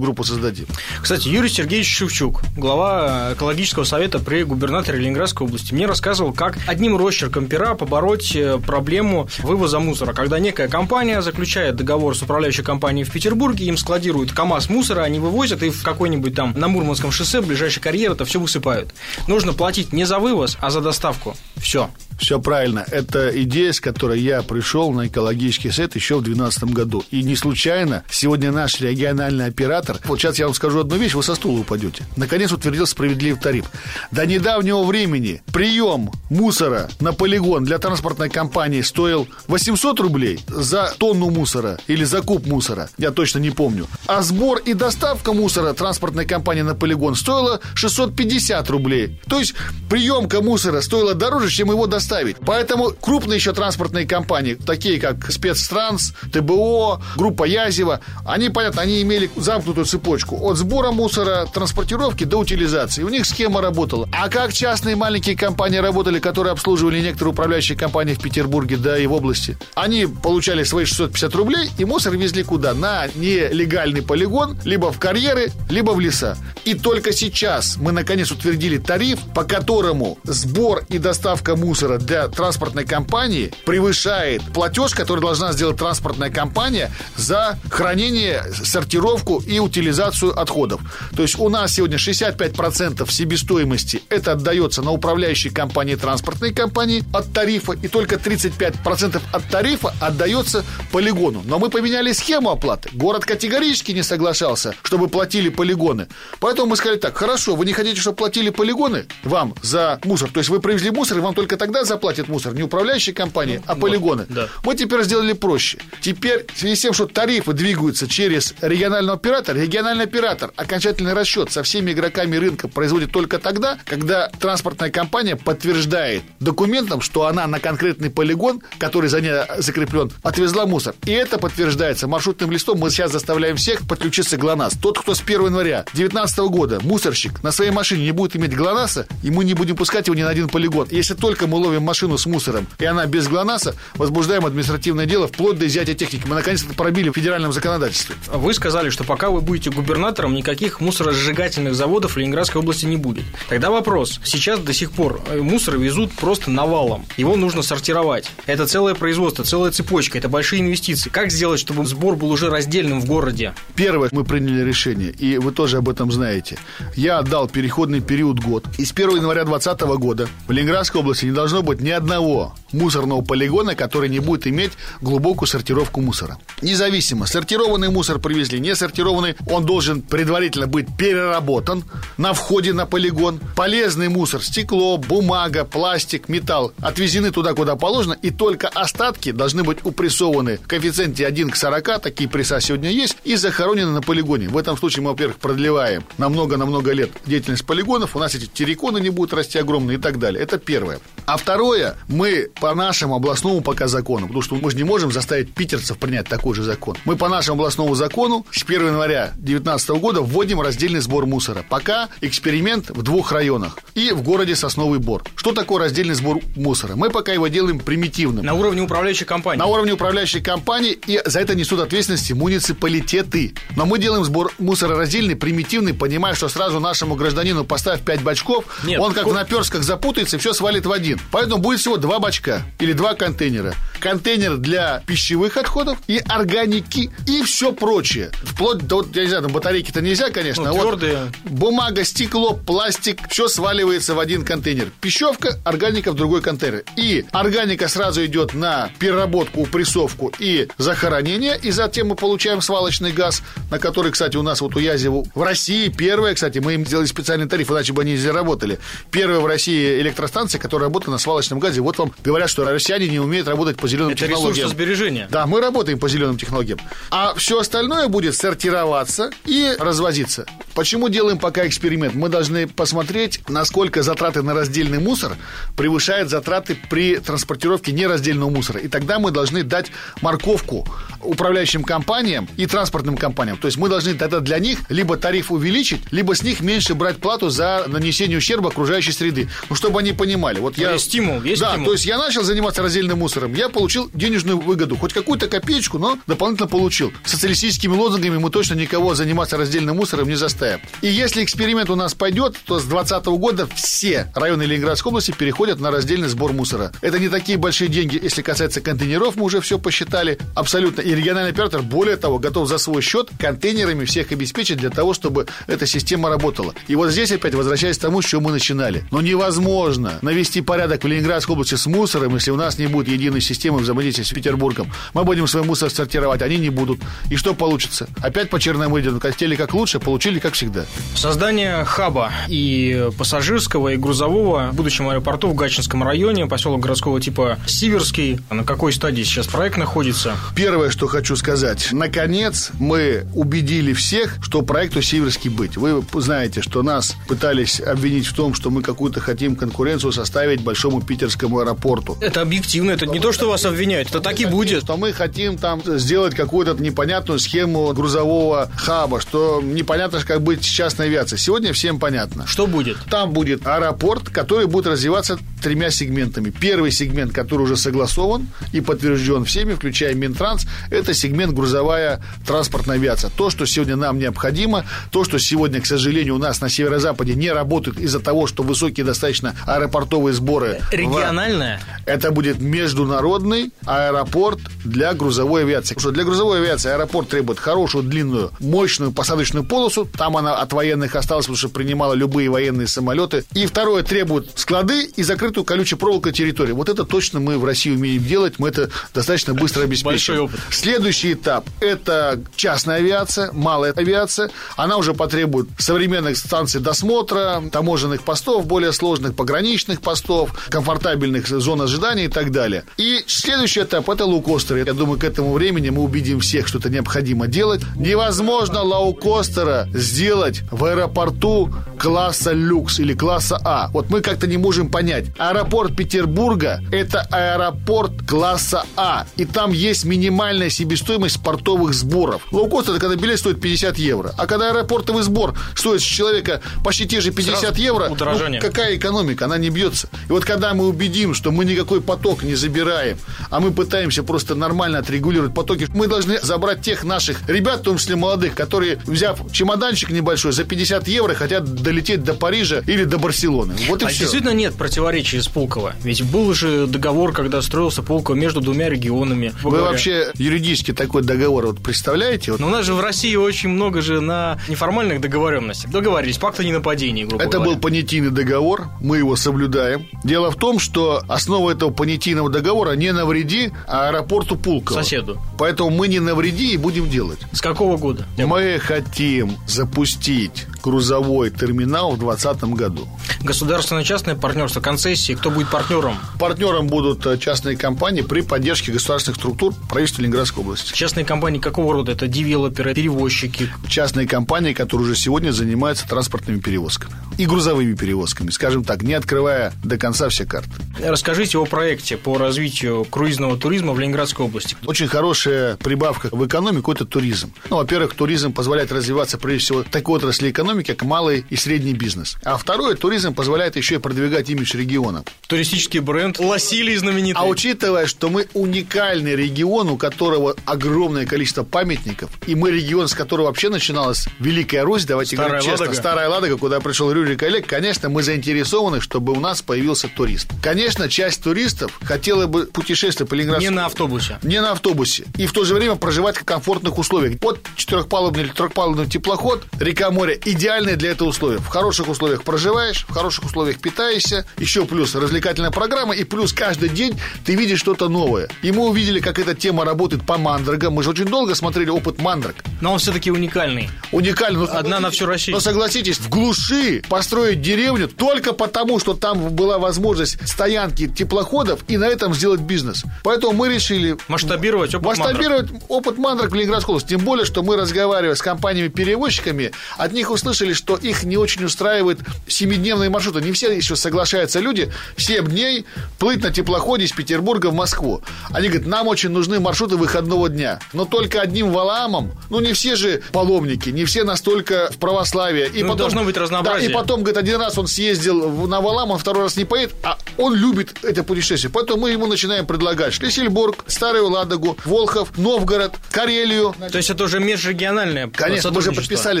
[0.00, 0.66] группу создадим.
[1.00, 6.96] Кстати, Юрий Сергеевич Шевчук, глава экологического совета при губернаторе Ленинградской области, мне рассказывал, как одним
[6.96, 10.12] росчерком пера побороть э, проблему вывоза мусора.
[10.12, 15.18] Когда некая компания заключает договор с управляющей компанией в Петербурге, им складируют КАМАЗ мусора, они
[15.18, 18.94] вывозят и в какой-нибудь там на Мурманском шоссе, в ближайший карьер это все высыпают.
[19.26, 21.36] Нужно платить не за вывоз, а за доставку.
[21.68, 21.90] Все.
[22.18, 22.84] Все правильно.
[22.90, 27.04] Это идея, с которой я пришел на экологический сет еще в 2012 году.
[27.10, 29.98] И не случайно сегодня наш региональный оператор...
[30.04, 32.04] Вот сейчас я вам скажу одну вещь, вы со стула упадете.
[32.16, 33.66] Наконец утвердил справедливый тариф.
[34.10, 41.30] До недавнего времени прием мусора на полигон для транспортной компании стоил 800 рублей за тонну
[41.30, 42.90] мусора или за куб мусора.
[42.98, 43.86] Я точно не помню.
[44.06, 49.20] А сбор и доставка мусора транспортной компании на полигон стоила 650 рублей.
[49.28, 49.54] То есть
[49.88, 52.36] приемка мусора стоила дороже, чем его доставить.
[52.46, 59.28] Поэтому крупные еще транспортные компании, такие как Спецтранс, ТБО, группа Язева, они, понятно, они имели
[59.34, 63.02] замкнутую цепочку от сбора мусора, транспортировки до утилизации.
[63.02, 64.08] У них схема работала.
[64.12, 69.08] А как частные маленькие компании работали, которые обслуживали некоторые управляющие компании в Петербурге, да и
[69.08, 69.58] в области?
[69.74, 72.72] Они получали свои 650 рублей и мусор везли куда?
[72.72, 76.38] На нелегальный полигон, либо в карьеры, либо в леса.
[76.64, 82.28] И только сейчас мы наконец утвердили тариф, по которому сбор и доставка мусора мусора для
[82.28, 90.80] транспортной компании превышает платеж, который должна сделать транспортная компания за хранение, сортировку и утилизацию отходов.
[91.16, 97.32] То есть у нас сегодня 65% себестоимости это отдается на управляющей компании транспортной компании от
[97.32, 101.42] тарифа, и только 35% от тарифа отдается полигону.
[101.44, 102.90] Но мы поменяли схему оплаты.
[102.92, 106.08] Город категорически не соглашался, чтобы платили полигоны.
[106.40, 110.30] Поэтому мы сказали так, хорошо, вы не хотите, чтобы платили полигоны вам за мусор.
[110.30, 112.52] То есть вы привезли мусор, и вам только тогда заплатят мусор.
[112.52, 114.26] Не управляющая компания, а полигоны.
[114.28, 114.48] Да.
[114.64, 115.78] Мы теперь сделали проще.
[116.00, 121.52] Теперь в связи с тем, что тарифы двигаются через регионального оператора, региональный оператор окончательный расчет
[121.52, 127.60] со всеми игроками рынка производит только тогда, когда транспортная компания подтверждает документом, что она на
[127.60, 130.96] конкретный полигон, который за ней закреплен, отвезла мусор.
[131.04, 132.80] И это подтверждается маршрутным листом.
[132.80, 134.74] Мы сейчас заставляем всех подключиться к ГЛОНАСС.
[134.82, 139.06] Тот, кто с 1 января 2019 года мусорщик на своей машине не будет иметь ГЛОНАССа,
[139.22, 140.88] и мы не будем пускать его ни на один полигон.
[140.90, 145.58] Если только мы ловим машину с мусором, и она без ГЛОНАССа, возбуждаем административное дело вплоть
[145.58, 146.22] до изъятия техники.
[146.26, 148.14] Мы наконец-то пробили в федеральном законодательстве.
[148.32, 153.24] Вы сказали, что пока вы будете губернатором, никаких мусоросжигательных заводов в Ленинградской области не будет.
[153.50, 154.20] Тогда вопрос.
[154.24, 157.04] Сейчас до сих пор э, мусор везут просто навалом.
[157.18, 158.30] Его нужно сортировать.
[158.46, 161.10] Это целое производство, целая цепочка, это большие инвестиции.
[161.10, 163.52] Как сделать, чтобы сбор был уже раздельным в городе?
[163.74, 166.56] Первое, мы приняли решение, и вы тоже об этом знаете.
[166.96, 168.64] Я отдал переходный период год.
[168.78, 173.22] И с 1 января 2020 года в Ленинградской области не должно быть ни одного мусорного
[173.22, 176.38] полигона, который не будет иметь глубокую сортировку мусора.
[176.62, 181.84] Независимо, сортированный мусор привезли, не сортированный, он должен предварительно быть переработан
[182.16, 183.40] на входе на полигон.
[183.56, 189.84] Полезный мусор, стекло, бумага, пластик, металл отвезены туда, куда положено, и только остатки должны быть
[189.84, 194.48] упрессованы в коэффициенте 1 к 40, такие пресса сегодня есть, и захоронены на полигоне.
[194.48, 198.46] В этом случае мы, во-первых, продлеваем на много-на много лет деятельность полигонов, у нас эти
[198.46, 200.42] терриконы не будут расти огромные и так далее.
[200.42, 200.97] Это первое.
[201.28, 205.52] А второе, мы по нашему областному пока закону, потому что мы же не можем заставить
[205.52, 206.96] питерцев принять такой же закон.
[207.04, 211.66] Мы по нашему областному закону с 1 января 2019 года вводим раздельный сбор мусора.
[211.68, 215.22] Пока эксперимент в двух районах и в городе Сосновый Бор.
[215.36, 216.96] Что такое раздельный сбор мусора?
[216.96, 218.42] Мы пока его делаем примитивным.
[218.42, 219.58] На уровне управляющей компании.
[219.58, 223.54] На уровне управляющей компании, и за это несут ответственности муниципалитеты.
[223.76, 228.64] Но мы делаем сбор мусора раздельный, примитивный, понимая, что сразу нашему гражданину поставь 5 бачков,
[228.84, 231.20] Нет, он как в наперсках запутается и все свалит в один.
[231.30, 233.74] Поэтому будет всего два бачка или два контейнера.
[234.00, 238.30] Контейнер для пищевых отходов и органики и все прочее.
[238.42, 240.64] Вплоть до, вот, я не знаю, там батарейки-то нельзя, конечно.
[240.64, 241.32] Ну, твердые.
[241.44, 244.90] Вот бумага, стекло, пластик, все сваливается в один контейнер.
[245.00, 246.84] Пищевка, органика в другой контейнер.
[246.96, 253.42] И органика сразу идет на переработку, упрессовку и захоронение, и затем мы получаем свалочный газ,
[253.70, 257.06] на который, кстати, у нас вот у Язева в России первая, кстати, мы им сделали
[257.06, 258.78] специальный тариф, иначе бы они не заработали.
[259.10, 261.80] Первая в России электростанция, которая работает на свалочном газе.
[261.80, 264.68] Вот вам говорят, что россияне не умеют работать по зеленым Это технологиям.
[264.68, 265.28] сбережения.
[265.30, 266.78] Да, мы работаем по зеленым технологиям.
[267.10, 270.46] А все остальное будет сортироваться и развозиться.
[270.74, 272.14] Почему делаем пока эксперимент?
[272.14, 275.36] Мы должны посмотреть, насколько затраты на раздельный мусор
[275.76, 278.80] превышают затраты при транспортировке нераздельного мусора.
[278.80, 280.86] И тогда мы должны дать морковку
[281.22, 283.56] управляющим компаниям и транспортным компаниям.
[283.56, 287.18] То есть мы должны тогда для них либо тариф увеличить, либо с них меньше брать
[287.18, 289.48] плату за нанесение ущерба окружающей среды.
[289.68, 290.60] Ну, чтобы они понимали.
[290.68, 290.92] Вот я...
[290.92, 291.86] Есть стимул, есть да, стимул.
[291.86, 296.18] то есть я начал заниматься раздельным мусором, я получил денежную выгоду, хоть какую-то копеечку, но
[296.26, 297.10] дополнительно получил.
[297.24, 300.80] Социалистическими лозунгами мы точно никого заниматься раздельным мусором не заставим.
[301.00, 305.80] И если эксперимент у нас пойдет, то с 2020 года все районы Ленинградской области переходят
[305.80, 306.92] на раздельный сбор мусора.
[307.00, 311.00] Это не такие большие деньги, если касается контейнеров, мы уже все посчитали абсолютно.
[311.00, 315.46] И региональный оператор, более того, готов за свой счет контейнерами всех обеспечить для того, чтобы
[315.66, 316.74] эта система работала.
[316.88, 319.04] И вот здесь опять возвращаясь к тому, с чего мы начинали.
[319.10, 323.40] Но невозможно навести порядок в Ленинградской области с мусором, если у нас не будет единой
[323.40, 324.90] системы взаимодействия с Петербургом.
[325.14, 327.00] Мы будем свой мусор сортировать, они не будут.
[327.30, 328.08] И что получится?
[328.20, 329.20] Опять по черному идет.
[329.20, 330.84] Хотели как лучше, получили как всегда.
[331.14, 337.58] Создание хаба и пассажирского, и грузового в будущем аэропорту в Гатчинском районе, поселок городского типа
[337.66, 338.40] Сиверский.
[338.50, 340.36] На какой стадии сейчас проект находится?
[340.54, 341.88] Первое, что хочу сказать.
[341.92, 345.76] Наконец, мы убедили всех, что проекту Сиверский быть.
[345.76, 351.00] Вы знаете, что нас пытались обвинить в том, что мы какую-то хотим конкуренцию составить большому
[351.00, 352.16] питерскому аэропорту.
[352.20, 354.84] Это объективно, это не то, что вас обвиняют, это так и будет.
[354.84, 360.68] Что мы хотим там сделать какую-то непонятную схему грузового хаба, что непонятно, как быть с
[360.68, 361.40] частной авиацией.
[361.40, 362.46] Сегодня всем понятно.
[362.46, 362.98] Что будет?
[363.10, 366.50] Там будет аэропорт, который будет развиваться тремя сегментами.
[366.50, 373.30] Первый сегмент, который уже согласован и подтвержден всеми, включая Минтранс, это сегмент грузовая транспортная авиация.
[373.30, 377.50] То, что сегодня нам необходимо, то, что сегодня, к сожалению, у нас на северо-западе не
[377.52, 380.80] работает из-за того, что высокие достаточно аэропортовые сборы.
[380.92, 381.80] Региональная?
[382.06, 385.94] Это будет международный аэропорт для грузовой авиации.
[385.94, 390.04] Потому что для грузовой авиации аэропорт требует хорошую, длинную, мощную посадочную полосу.
[390.04, 393.44] Там она от военных осталась, потому что принимала любые военные самолеты.
[393.54, 396.76] И второе, требует склады и закрытую колючей проволокой территорию.
[396.76, 398.58] Вот это точно мы в России умеем делать.
[398.58, 400.60] Мы это достаточно быстро опыт.
[400.70, 404.50] Следующий этап– это частная авиация, малая авиация.
[404.76, 412.26] Она уже потребует современных станций досмотра, таможенных постов более сложных, пограничных постов, комфортабельных зон ожидания
[412.26, 412.84] и так далее.
[412.98, 414.84] И следующий этап– это лоукостеры.
[414.84, 417.80] Я думаю, к этому времени мы убедим всех, что это необходимо делать.
[417.96, 423.88] Невозможно лоукостера сделать в аэропорту класса люкс или класса А.
[423.92, 425.26] Вот мы как-то не можем понять.
[425.38, 429.26] Аэропорт Петербурга– это аэропорт класса А.
[429.36, 432.42] И там есть минимальная себестоимость портовых сборов.
[432.50, 434.34] Лоукостер– это когда билет стоит 50 евро.
[434.36, 438.60] А когда аэропортовый сбор стоит с человека почти те же 50 Сразу евро, удорожание.
[438.60, 439.44] ну, какая экономика?
[439.44, 440.08] Она не бьется.
[440.28, 443.18] И вот когда мы убедим, что мы никакой поток не забираем,
[443.50, 447.98] а мы пытаемся просто нормально отрегулировать потоки, мы должны забрать тех наших ребят, в том
[447.98, 453.18] числе молодых, которые, взяв чемоданчик небольшой, за 50 евро хотят долететь до Парижа или до
[453.18, 453.74] Барселоны.
[453.88, 454.20] Вот и а все.
[454.20, 455.94] действительно нет противоречий с Пулково.
[456.02, 459.52] Ведь был же договор, когда строился Пулково между двумя регионами.
[459.62, 462.54] Вы вообще юридически такой договор вот представляете?
[462.58, 465.90] Но у нас же в России очень много же на неформальных договоренностях.
[465.90, 467.72] Договорились, пакт о ненападении, грубо Это говоря.
[467.74, 470.08] был понятийный договор, мы его соблюдаем.
[470.24, 475.02] Дело в том, что основа этого понятийного договора не навреди аэропорту Пулково.
[475.02, 475.40] Соседу.
[475.58, 477.38] Поэтому мы не навреди и будем делать.
[477.52, 478.26] С какого года?
[478.36, 483.08] Мы хотим запустить грузовой терминал в 2020 году.
[483.42, 484.80] Государственно-частное партнерство,
[485.18, 486.16] концессии, кто будет партнером?
[486.38, 490.92] Партнером будут э, частные компании при поддержке государственных структур правительства Ленинградской области.
[490.92, 492.12] Частные компании какого рода?
[492.12, 493.70] Это девелоперы, перевозчики.
[493.88, 499.72] Частные компании, которые уже сегодня занимаются транспортными перевозками и грузовыми перевозками, скажем так, не открывая
[499.84, 500.70] до конца все карты.
[501.00, 504.76] Расскажите о проекте по развитию круизного туризма в Ленинградской области.
[504.84, 507.52] Очень хорошая прибавка в экономику– это туризм.
[507.70, 512.36] Ну, во-первых, туризм позволяет развиваться, прежде всего, такой отрасли экономики, как малый и средний бизнес.
[512.42, 515.07] А второе, туризм позволяет еще и продвигать имидж региона.
[515.46, 517.42] Туристический бренд Лосилий знаменитый.
[517.42, 523.14] А учитывая, что мы уникальный регион, у которого огромное количество памятников, и мы регион, с
[523.14, 526.00] которого вообще начиналась Великая Русь, давайте Старая говорить честно, Ладога.
[526.00, 530.48] Старая Ладога, куда пришел Рюрик Олег, конечно, мы заинтересованы, чтобы у нас появился турист.
[530.62, 534.38] Конечно, часть туристов хотела бы путешествовать по Ленинградской Не на автобусе.
[534.42, 535.24] не на автобусе.
[535.36, 537.38] И в то же время проживать в комфортных условиях.
[537.40, 541.58] Вот четырехпалубный или трехпалубный теплоход, река море, идеальные для этого условия.
[541.58, 546.88] В хороших условиях проживаешь, в хороших условиях питаешься, еще плюс развлекательная программа, и плюс каждый
[546.88, 548.48] день ты видишь что-то новое.
[548.62, 550.94] И мы увидели, как эта тема работает по мандрагам.
[550.94, 552.56] Мы же очень долго смотрели опыт мандраг.
[552.80, 553.90] Но он все-таки уникальный.
[554.12, 554.60] Уникально.
[554.60, 555.56] Но Одна на всю Россию.
[555.56, 561.96] Но согласитесь, в глуши построить деревню только потому, что там была возможность стоянки теплоходов и
[561.96, 563.04] на этом сделать бизнес.
[563.22, 567.08] Поэтому мы решили Масштабировать опыт масштабировать опыт мандрак в Ленинградской области.
[567.08, 572.20] Тем более, что мы, разговаривая с компаниями-перевозчиками, от них услышали, что их не очень устраивает
[572.46, 573.40] семидневные маршруты.
[573.40, 575.84] Не все еще соглашаются люди 7 дней
[576.18, 578.22] плыть на теплоходе из Петербурга в Москву.
[578.50, 580.80] Они говорят, нам очень нужны маршруты выходного дня.
[580.92, 585.68] Но только одним валаамом, ну не все же паломники, не все настолько в православие.
[585.68, 586.88] И Ну, должно быть разнообразие.
[586.88, 589.94] Да, и потом, говорит, один раз он съездил на Валам, он второй раз не поедет,
[590.02, 591.70] а он любит это путешествие.
[591.72, 596.74] Поэтому мы ему начинаем предлагать Шлиссельбург, Старую Ладогу, Волхов, Новгород, Карелию.
[596.90, 599.40] То есть это уже межрегиональное Конечно, мы же подписали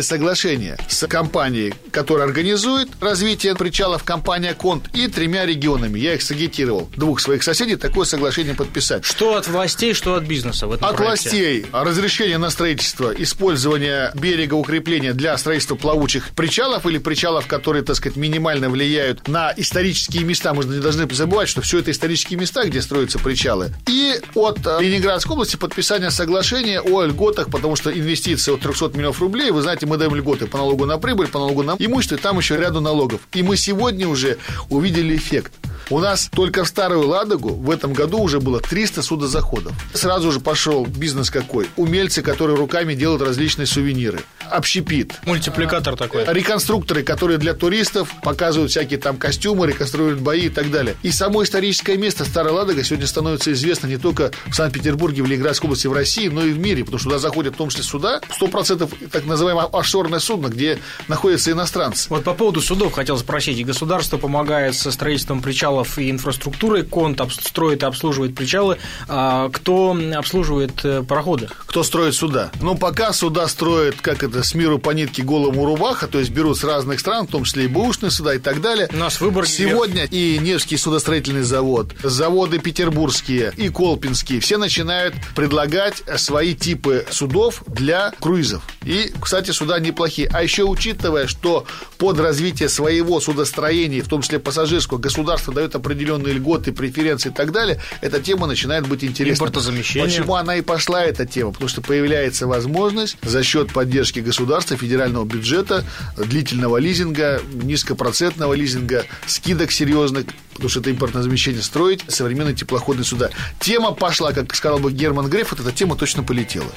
[0.00, 5.98] соглашение с компанией, которая организует развитие причалов, компания «Конт», и тремя регионами.
[5.98, 9.04] Я их сагитировал, двух своих соседей, такое соглашение подписать.
[9.04, 11.28] Что от властей, что от бизнеса в этом От проекте?
[11.30, 17.96] властей разрешение на строительство, использование берега укрепления для строительства плавучих причалов или причалов, которые, так
[17.96, 20.54] сказать, минимально влияют на исторические места.
[20.54, 23.72] Мы не должны забывать, что все это исторические места, где строятся причалы.
[23.86, 29.20] И от э, Ленинградской области подписание соглашения о льготах, потому что инвестиции от 300 миллионов
[29.20, 32.18] рублей, вы знаете, мы даем льготы по налогу на прибыль, по налогу на имущество, и
[32.18, 33.20] там еще ряду налогов.
[33.32, 34.38] И мы сегодня уже
[34.70, 35.52] увидели эффект.
[35.90, 39.72] У нас только в Старую Ладогу в этом году уже было 300 судозаходов.
[39.94, 41.66] Сразу же пошел бизнес какой?
[41.76, 44.20] Умельцы, которые руками делают различные сувениры.
[44.50, 45.14] общепит.
[45.24, 46.24] Мультипликатор такой.
[46.26, 50.94] Реконструкторы, которые для туристов показывают всякие там костюмы, реконструируют бои и так далее.
[51.02, 55.68] И само историческое место Старая Ладога сегодня становится известно не только в Санкт-Петербурге, в Ленинградской
[55.68, 58.20] области, в России, но и в мире, потому что туда заходят в том числе суда,
[58.40, 62.08] 100% так называемое офшорное судно, где находятся иностранцы.
[62.10, 63.64] Вот по поводу судов хотел спросить.
[63.64, 65.40] Государство помогает со строительством
[65.78, 68.78] причалов и инфраструктуры, Конт строит и обслуживает причалы.
[69.08, 71.48] А кто обслуживает э, пароходы?
[71.66, 72.50] Кто строит суда?
[72.60, 76.58] Ну, пока суда строят, как это, с миру по нитке голому рубаха, то есть берут
[76.58, 78.88] с разных стран, в том числе и бэушные суда и так далее.
[78.92, 86.02] У нас выбор Сегодня и Невский судостроительный завод, заводы петербургские и колпинские, все начинают предлагать
[86.16, 88.62] свои типы судов для круизов.
[88.84, 90.30] И, кстати, суда неплохие.
[90.32, 91.66] А еще учитывая, что
[91.98, 97.52] под развитие своего судостроения, в том числе пассажирского, государство дает определенные льготы, преференции и так
[97.52, 99.46] далее, эта тема начинает быть интересной.
[99.46, 100.08] Импортозамещение.
[100.08, 101.52] Почему она и пошла, эта тема?
[101.52, 105.84] Потому что появляется возможность за счет поддержки государства, федерального бюджета,
[106.16, 113.30] длительного лизинга, низкопроцентного лизинга, скидок серьезных, потому что это импортное замещение строить современные теплоходные суда.
[113.60, 116.70] Тема пошла, как сказал бы Герман Греф, вот эта тема точно полетела.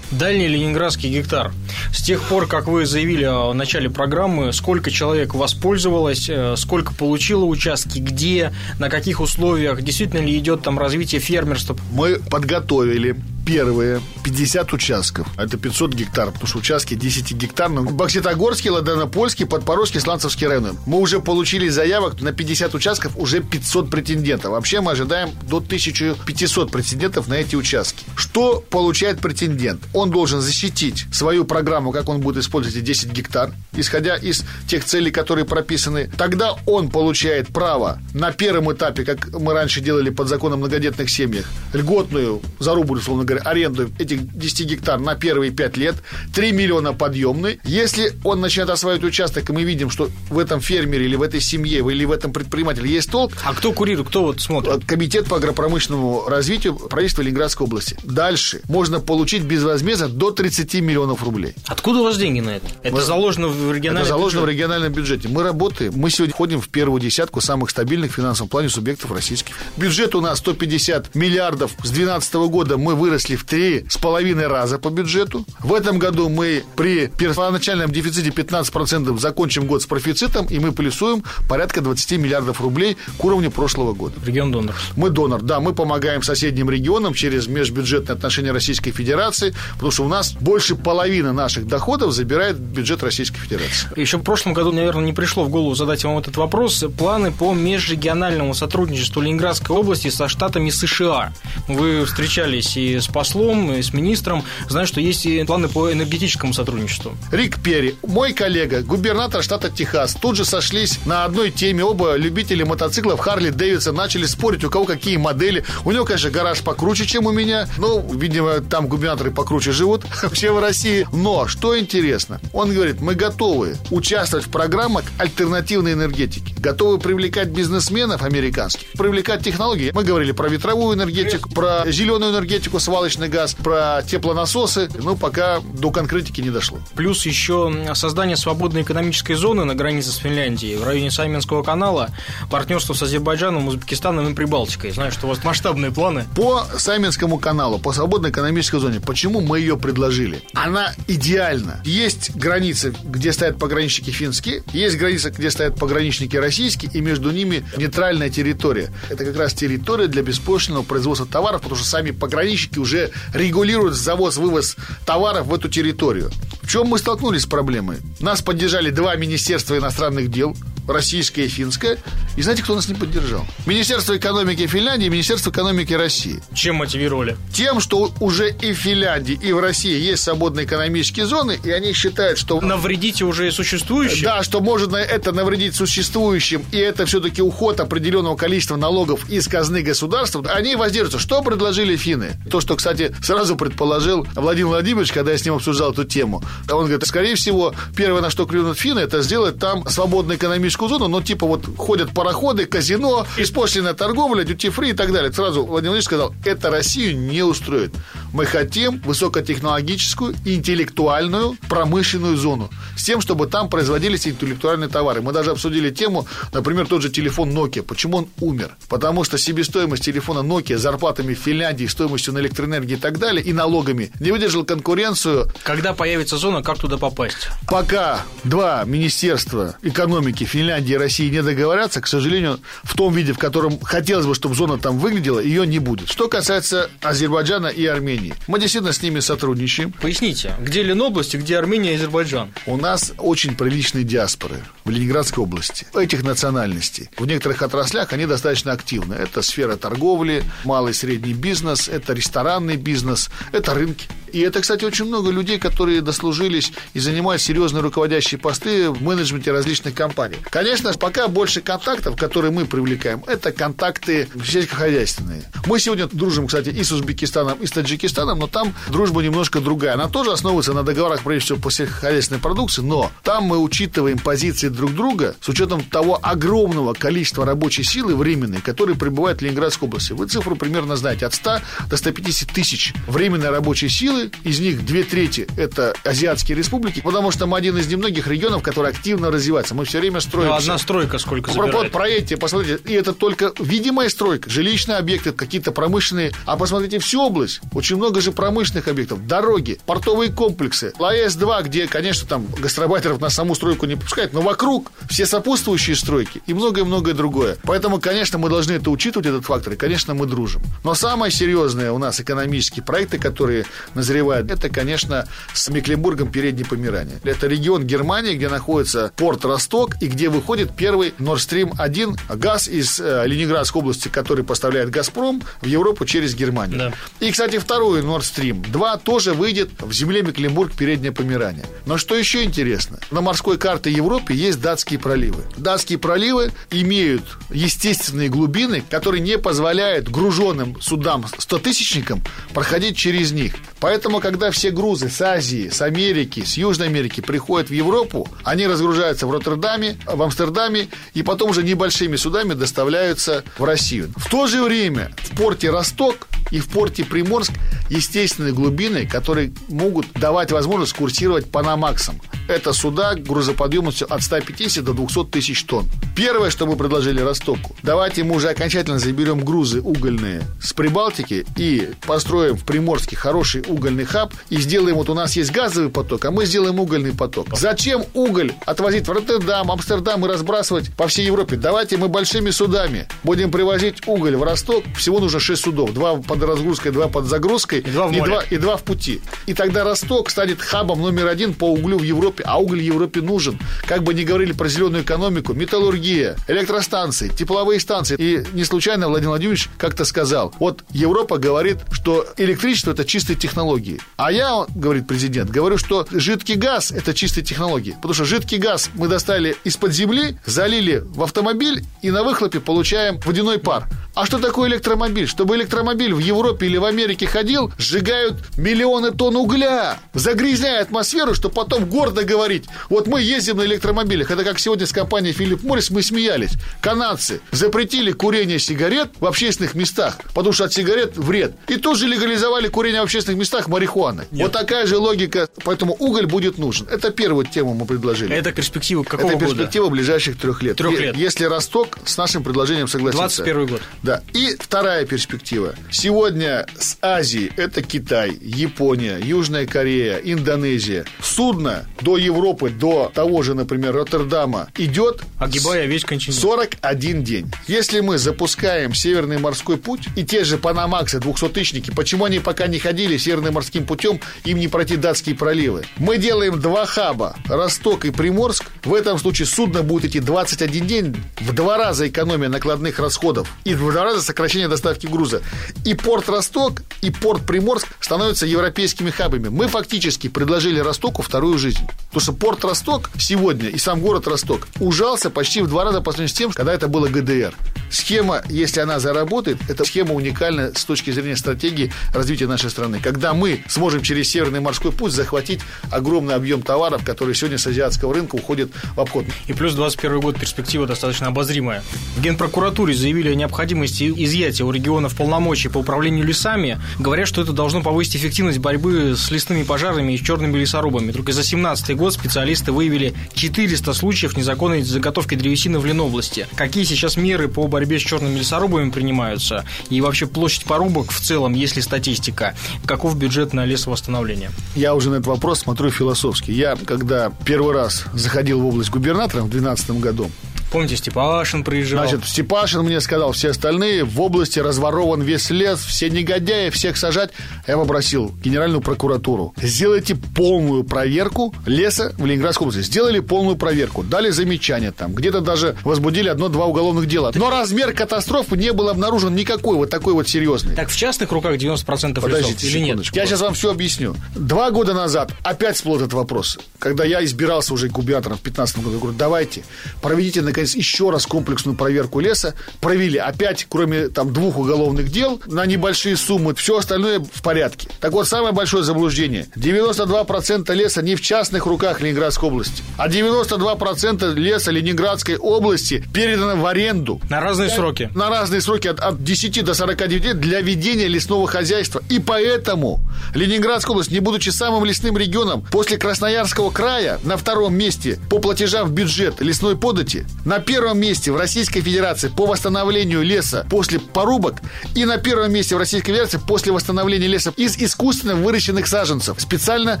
[0.10, 1.52] Дальний Ленинградский гектар.
[1.92, 7.44] С тех пор, как вы заявили о начале программы, сколько человек воспользовалось, э, сколько получило
[7.44, 11.76] участки, где, на каких условиях, действительно ли идет там развитие фермерства?
[11.92, 15.28] Мы подготовили первые 50 участков.
[15.36, 17.84] Это 500 гектар, потому что участки 10 гектарные.
[17.84, 20.70] Бокситогорский, Ладанопольский, Подпорожский, Сланцевский районы.
[20.86, 24.52] Мы уже получили заявок на 50 участков, уже 500 претендентов.
[24.52, 28.04] Вообще мы ожидаем до 1500 претендентов на эти участки.
[28.16, 29.82] Что получает претендент?
[29.92, 34.84] Он должен защитить свою программу, как он будет использовать эти 10 гектар, исходя из тех
[34.84, 36.10] целей, которые прописаны.
[36.16, 41.46] Тогда он получает право на первом этапе, как мы раньше делали под законом многодетных семьях,
[41.72, 45.96] льготную зарубу, условно говоря, аренду этих 10 гектар на первые 5 лет,
[46.34, 47.60] 3 миллиона подъемный.
[47.64, 51.40] Если он начинает осваивать участок, и мы видим, что в этом фермере или в этой
[51.40, 53.32] семье или в этом предпринимателе есть толк.
[53.44, 54.84] А кто курирует, кто вот смотрит?
[54.84, 57.96] Комитет по агропромышленному развитию правительства Ленинградской области.
[58.04, 61.54] Дальше можно получить безвозмездно до 30 миллионов рублей.
[61.66, 62.66] Откуда у вас деньги на это?
[62.82, 63.02] Это Мы...
[63.02, 64.46] заложено в региональном Это заложено бюджете?
[64.46, 65.28] в региональном бюджете.
[65.28, 65.92] Мы работаем.
[65.96, 69.54] Мы сегодня входим в первую десятку самых стабильных в финансовом плане субъектов российских.
[69.76, 71.72] Бюджет у нас 150 миллиардов.
[71.82, 75.44] С 2012 года мы выросли в три с половиной раза по бюджету.
[75.60, 81.24] В этом году мы при первоначальном дефиците 15% закончим год с профицитом, и мы плюсуем
[81.48, 84.14] порядка 20 миллиардов рублей к уровню прошлого года.
[84.24, 84.74] Регион донор.
[84.96, 90.08] Мы донор, да, мы помогаем соседним регионам через межбюджетные отношения Российской Федерации, потому что у
[90.08, 93.88] нас больше половины наших доходов забирает бюджет Российской Федерации.
[93.98, 96.84] Еще в прошлом году, наверное, не пришло в голову задать вам этот вопрос.
[96.98, 101.32] Планы по межрегиональному сотрудничеству Ленинградской области со штатами США.
[101.68, 104.44] Вы встречались и с послом, и с министром.
[104.68, 107.12] Знаю, что есть и планы по энергетическому сотрудничеству.
[107.30, 111.84] Рик Перри, мой коллега, губернатор штата Техас, тут же сошлись на одной теме.
[111.84, 115.64] Оба любители мотоциклов Харли Дэвидсон начали спорить, у кого какие модели.
[115.84, 117.68] У него, конечно, гараж покруче, чем у меня.
[117.78, 121.06] Ну, видимо, там губернаторы покруче живут вообще в России.
[121.12, 126.52] Но, что интересно, он говорит, мы готовы участвовать в программах альтернативной энергетики.
[126.58, 129.92] Готовы привлекать бизнесменов американских, привлекать технологии.
[129.94, 134.88] Мы говорили про ветровую энергетику, про зеленую энергетику, свалочный газ, про теплонасосы.
[134.98, 136.78] Ну, пока до конкретики не дошло.
[136.94, 142.08] Плюс еще создание свободной экономической зоны на границе с Финляндией в районе Сайменского канала,
[142.50, 144.92] партнерство с Азербайджаном, Узбекистаном и Прибалтикой.
[144.92, 146.24] Знаю, что у вас масштабные планы.
[146.34, 150.42] По Сайменскому каналу, по свободной экономической зоне, почему мы ее предложили?
[150.54, 151.82] Она идеальна.
[151.84, 157.66] Есть границы, где стоят пограничники финские, есть границы, где стоят пограничники российские, и между ними
[157.76, 158.90] нейтральная территория.
[159.10, 162.93] Это как раз территория для беспошлинного производства товаров, потому что сами пограничники уже
[163.32, 164.76] регулируют завоз-вывоз
[165.06, 166.30] товаров в эту территорию.
[166.62, 167.98] В чем мы столкнулись с проблемой?
[168.20, 170.56] Нас поддержали два министерства иностранных дел,
[170.88, 171.98] российское и финское.
[172.36, 173.46] И знаете, кто нас не поддержал?
[173.66, 176.42] Министерство экономики Финляндии и Министерство экономики России.
[176.54, 177.36] Чем мотивировали?
[177.52, 181.92] Тем, что уже и в Финляндии, и в России есть свободные экономические зоны, и они
[181.92, 182.60] считают, что...
[182.60, 184.24] Навредите уже существующим?
[184.24, 189.82] Да, что можно это навредить существующим, и это все-таки уход определенного количества налогов из казны
[189.82, 190.44] государства.
[190.52, 191.18] Они воздерживаются.
[191.18, 192.36] Что предложили финны?
[192.50, 196.42] То, что, кстати, сразу предположил Владимир Владимирович, когда я с ним обсуждал эту тему.
[196.70, 200.38] Он говорит, скорее всего, первое, на что клюнут финны, это сделать там свободную
[200.74, 205.32] экономическую зону, но типа вот ходят пароходы, казино, испошлинная торговля, дьюти-фри и так далее.
[205.32, 207.94] Сразу Владимир Владимирович сказал, это Россию не устроит.
[208.32, 212.70] Мы хотим высокотехнологическую, интеллектуальную, промышленную зону.
[212.96, 215.22] С тем, чтобы там производились интеллектуальные товары.
[215.22, 217.82] Мы даже обсудили тему, например, тот же телефон Nokia.
[217.82, 218.76] Почему он умер?
[218.88, 223.52] Потому что себестоимость телефона Nokia зарплатами в Финляндии, стоимостью на электроэнергии и так далее, и
[223.52, 225.48] налогами не выдержал конкуренцию.
[225.62, 227.48] Когда появится зона, как туда попасть?
[227.68, 230.63] Пока два министерства экономики Финляндии
[230.94, 234.78] и России не договорятся, к сожалению, в том виде, в котором хотелось бы, чтобы зона
[234.78, 236.08] там выглядела, ее не будет.
[236.08, 239.92] Что касается Азербайджана и Армении, мы действительно с ними сотрудничаем.
[239.92, 242.52] Поясните, где Ленобласть и где Армения и Азербайджан?
[242.66, 245.86] У нас очень приличные диаспоры в Ленинградской области.
[245.94, 247.10] Этих национальностей.
[247.16, 249.14] В некоторых отраслях они достаточно активны.
[249.14, 254.06] Это сфера торговли, малый и средний бизнес, это ресторанный бизнес, это рынки.
[254.34, 259.52] И это, кстати, очень много людей, которые дослужились и занимают серьезные руководящие посты в менеджменте
[259.52, 260.38] различных компаний.
[260.50, 265.44] Конечно, пока больше контактов, которые мы привлекаем, это контакты сельскохозяйственные.
[265.66, 269.94] Мы сегодня дружим, кстати, и с Узбекистаном, и с Таджикистаном, но там дружба немножко другая.
[269.94, 274.68] Она тоже основывается на договорах, прежде всего, по сельскохозяйственной продукции, но там мы учитываем позиции
[274.68, 280.12] друг друга с учетом того огромного количества рабочей силы временной, которые прибывают в Ленинградской области.
[280.12, 285.04] Вы цифру примерно знаете, от 100 до 150 тысяч временной рабочей силы из них две
[285.04, 289.74] трети– это азиатские республики, потому что мы один из немногих регионов, который активно развивается.
[289.74, 290.48] Мы все время строим.
[290.48, 291.74] Ну, одна стройка сколько забирает?
[291.74, 296.32] Вот проедьте, посмотрите, и это только видимая стройка, жилищные объекты, какие-то промышленные.
[296.46, 302.26] А посмотрите всю область, очень много же промышленных объектов, дороги, портовые комплексы, ЛАЭС-2, где, конечно,
[302.26, 307.56] там гастробайтеров на саму стройку не пускают, но вокруг все сопутствующие стройки и многое-многое другое.
[307.64, 310.62] Поэтому, конечно, мы должны это учитывать, этот фактор, и, конечно, мы дружим.
[310.82, 316.64] Но самое серьезное у нас экономические проекты, которые назревают назревает, это, конечно, с Мекленбургом Передней
[316.64, 317.20] Померания.
[317.24, 322.68] Это регион Германии, где находится порт Росток и где выходит первый Nord Stream 1 газ
[322.68, 326.78] из э, Ленинградской области, который поставляет Газпром в Европу через Германию.
[326.78, 326.92] Да.
[327.26, 331.64] И, кстати, второй Nord Stream 2 тоже выйдет в земле Мекленбург Переднее Померание.
[331.86, 333.00] Но что еще интересно?
[333.10, 335.42] На морской карте Европы есть датские проливы.
[335.56, 343.54] Датские проливы имеют естественные глубины, которые не позволяют груженным судам 100-тысячникам проходить через них.
[343.80, 348.66] Поэтому, когда все грузы с Азии, с Америки, с Южной Америки приходят в Европу, они
[348.66, 354.12] разгружаются в Роттердаме, в Амстердаме и потом уже небольшими судами доставляются в Россию.
[354.16, 357.52] В то же время в порте Росток и в порте Приморск
[357.90, 362.20] естественные глубины, которые могут давать возможность курсировать Панамаксом.
[362.46, 365.86] Это суда грузоподъемностью от 150 до 200 тысяч тонн.
[366.14, 371.90] Первое, что мы предложили Ростоку, давайте мы уже окончательно заберем грузы угольные с Прибалтики и
[372.06, 376.30] построим в Приморске хороший угольный хаб и сделаем, вот у нас есть газовый поток, а
[376.30, 377.48] мы сделаем угольный поток.
[377.52, 381.56] Зачем уголь отвозить в Роттердам, Амстердам и разбрасывать по всей Европе?
[381.56, 384.84] Давайте мы большими судами будем привозить уголь в Росток.
[384.96, 385.92] Всего нужно 6 судов.
[385.92, 389.20] Два под разгрузкой, два под загрузкой и два в, и два, и два в пути.
[389.44, 393.58] И тогда Росток станет хабом номер один по углю в Европе, а уголь Европе нужен.
[393.86, 398.16] Как бы ни говорили про зеленую экономику, металлургия, электростанции, тепловые станции.
[398.18, 403.36] И не случайно Владимир Владимирович как-то сказал, вот Европа говорит, что электричество это чистые
[403.74, 404.00] технологии.
[404.16, 407.92] А я, говорит президент, говорю, что жидкий газ это чистые технологии.
[407.92, 413.18] Потому что жидкий газ мы достали из-под земли, залили в автомобиль и на выхлопе получаем
[413.24, 413.88] водяной пар.
[414.14, 415.26] А что такое электромобиль?
[415.26, 421.56] Чтобы электромобиль в Европе или в Америке ходил, сжигают миллионы тонн угля, загрязняя атмосферу, чтобы
[421.56, 424.30] потом гордо говорить, вот мы ездим на электромобилях.
[424.30, 426.52] Это как сегодня с компанией Филипп Моррис мы смеялись.
[426.80, 431.56] Канадцы запретили курение сигарет в общественных местах, потому что от сигарет вред.
[431.66, 434.26] И тут же легализовали курение в общественных местах марихуаны.
[434.30, 434.42] Нет.
[434.42, 436.86] Вот такая же логика, поэтому уголь будет нужен.
[436.88, 438.34] Это первую тему мы предложили.
[438.34, 439.96] Это перспектива какого Это перспектива года?
[439.96, 440.76] ближайших трех лет.
[440.76, 441.16] Трех лет.
[441.16, 443.42] Если Росток с нашим предложением согласится.
[443.42, 443.82] 21 год.
[444.02, 444.22] Да.
[444.32, 445.74] И вторая перспектива.
[445.90, 451.04] Сегодня с Азии это Китай, Япония, Южная Корея, Индонезия.
[451.22, 455.22] Судно до Европы, до того же, например, Роттердама идет...
[455.38, 456.40] Огибая весь континент.
[456.40, 457.52] 41 день.
[457.66, 462.78] Если мы запускаем Северный морской путь и те же Панамаксы, 200-тысячники, почему они пока не
[462.78, 465.84] ходили Северным морским путем, им не пройти датские проливы?
[465.96, 468.64] Мы делаем два хаба, Росток и Приморск.
[468.84, 473.74] В этом случае судно будет идти 21 день, в два раза экономия накладных расходов и
[473.74, 475.42] в два раза сокращение доставки груза.
[475.84, 479.48] И порт Росток, и порт Приморск становятся европейскими хабами.
[479.48, 481.86] Мы фактически предложили Ростоку вторую жизнь.
[482.14, 486.12] Потому что порт Росток сегодня и сам город Росток ужался почти в два раза по
[486.12, 487.52] сравнению с тем, когда это было ГДР.
[487.90, 493.00] Схема, если она заработает, это схема уникальна с точки зрения стратегии развития нашей страны.
[493.02, 495.60] Когда мы сможем через Северный морской путь захватить
[495.90, 499.26] огромный объем товаров, которые сегодня с азиатского рынка уходят в обход.
[499.46, 501.82] И плюс 21 год перспектива достаточно обозримая.
[502.16, 506.80] В Генпрокуратуре заявили о необходимости изъятия у регионов полномочий по управлению лесами.
[506.98, 511.12] Говорят, что это должно повысить эффективность борьбы с лесными пожарами и черными лесорубами.
[511.12, 516.46] Только за 2017 год специалисты выявили 400 случаев незаконной заготовки древесины в Ленобласти.
[516.56, 519.64] Какие сейчас меры по борьбе с черными лесорубами принимаются?
[519.90, 522.54] И вообще площадь порубок в целом, есть ли статистика?
[522.86, 524.50] Каков бюджет на лесовосстановление?
[524.74, 526.50] Я уже на этот вопрос смотрю философски.
[526.50, 530.30] Я, когда первый раз заходил в область губернатором в 2012 году,
[530.74, 532.00] Помните, Степашин приезжал?
[532.00, 537.30] Значит, Степашин мне сказал, все остальные в области разворован весь лес, все негодяи, всех сажать.
[537.68, 542.84] Я попросил Генеральную прокуратуру, сделайте полную проверку леса в Ленинградской области.
[542.84, 547.30] Сделали полную проверку, дали замечания там, где-то даже возбудили одно-два уголовных дела.
[547.36, 550.74] Но размер катастрофы не был обнаружен никакой вот такой вот серьезный.
[550.74, 552.98] Так в частных руках 90% Подождите лесов или нет?
[553.12, 554.16] Я сейчас вам все объясню.
[554.34, 556.58] Два года назад опять всплыл этот вопрос.
[556.80, 559.62] Когда я избирался уже губернатором в 15 году, я говорю, давайте,
[560.02, 562.54] проведите наконец, еще раз комплексную проверку леса.
[562.80, 566.54] Провели опять, кроме там двух уголовных дел, на небольшие суммы.
[566.54, 567.88] Все остальное в порядке.
[568.00, 569.46] Так вот, самое большое заблуждение.
[569.56, 576.66] 92% леса не в частных руках Ленинградской области, а 92% леса Ленинградской области передано в
[576.66, 577.20] аренду.
[577.28, 578.10] На разные для, сроки.
[578.14, 582.02] На разные сроки от, от 10 до 49 лет для ведения лесного хозяйства.
[582.08, 583.00] И поэтому
[583.34, 588.88] Ленинградская область, не будучи самым лесным регионом, после Красноярского края на втором месте по платежам
[588.88, 594.56] в бюджет лесной подати, на первом месте в Российской Федерации по восстановлению леса после порубок
[594.94, 600.00] и на первом месте в Российской Федерации после восстановления леса из искусственно выращенных саженцев, специально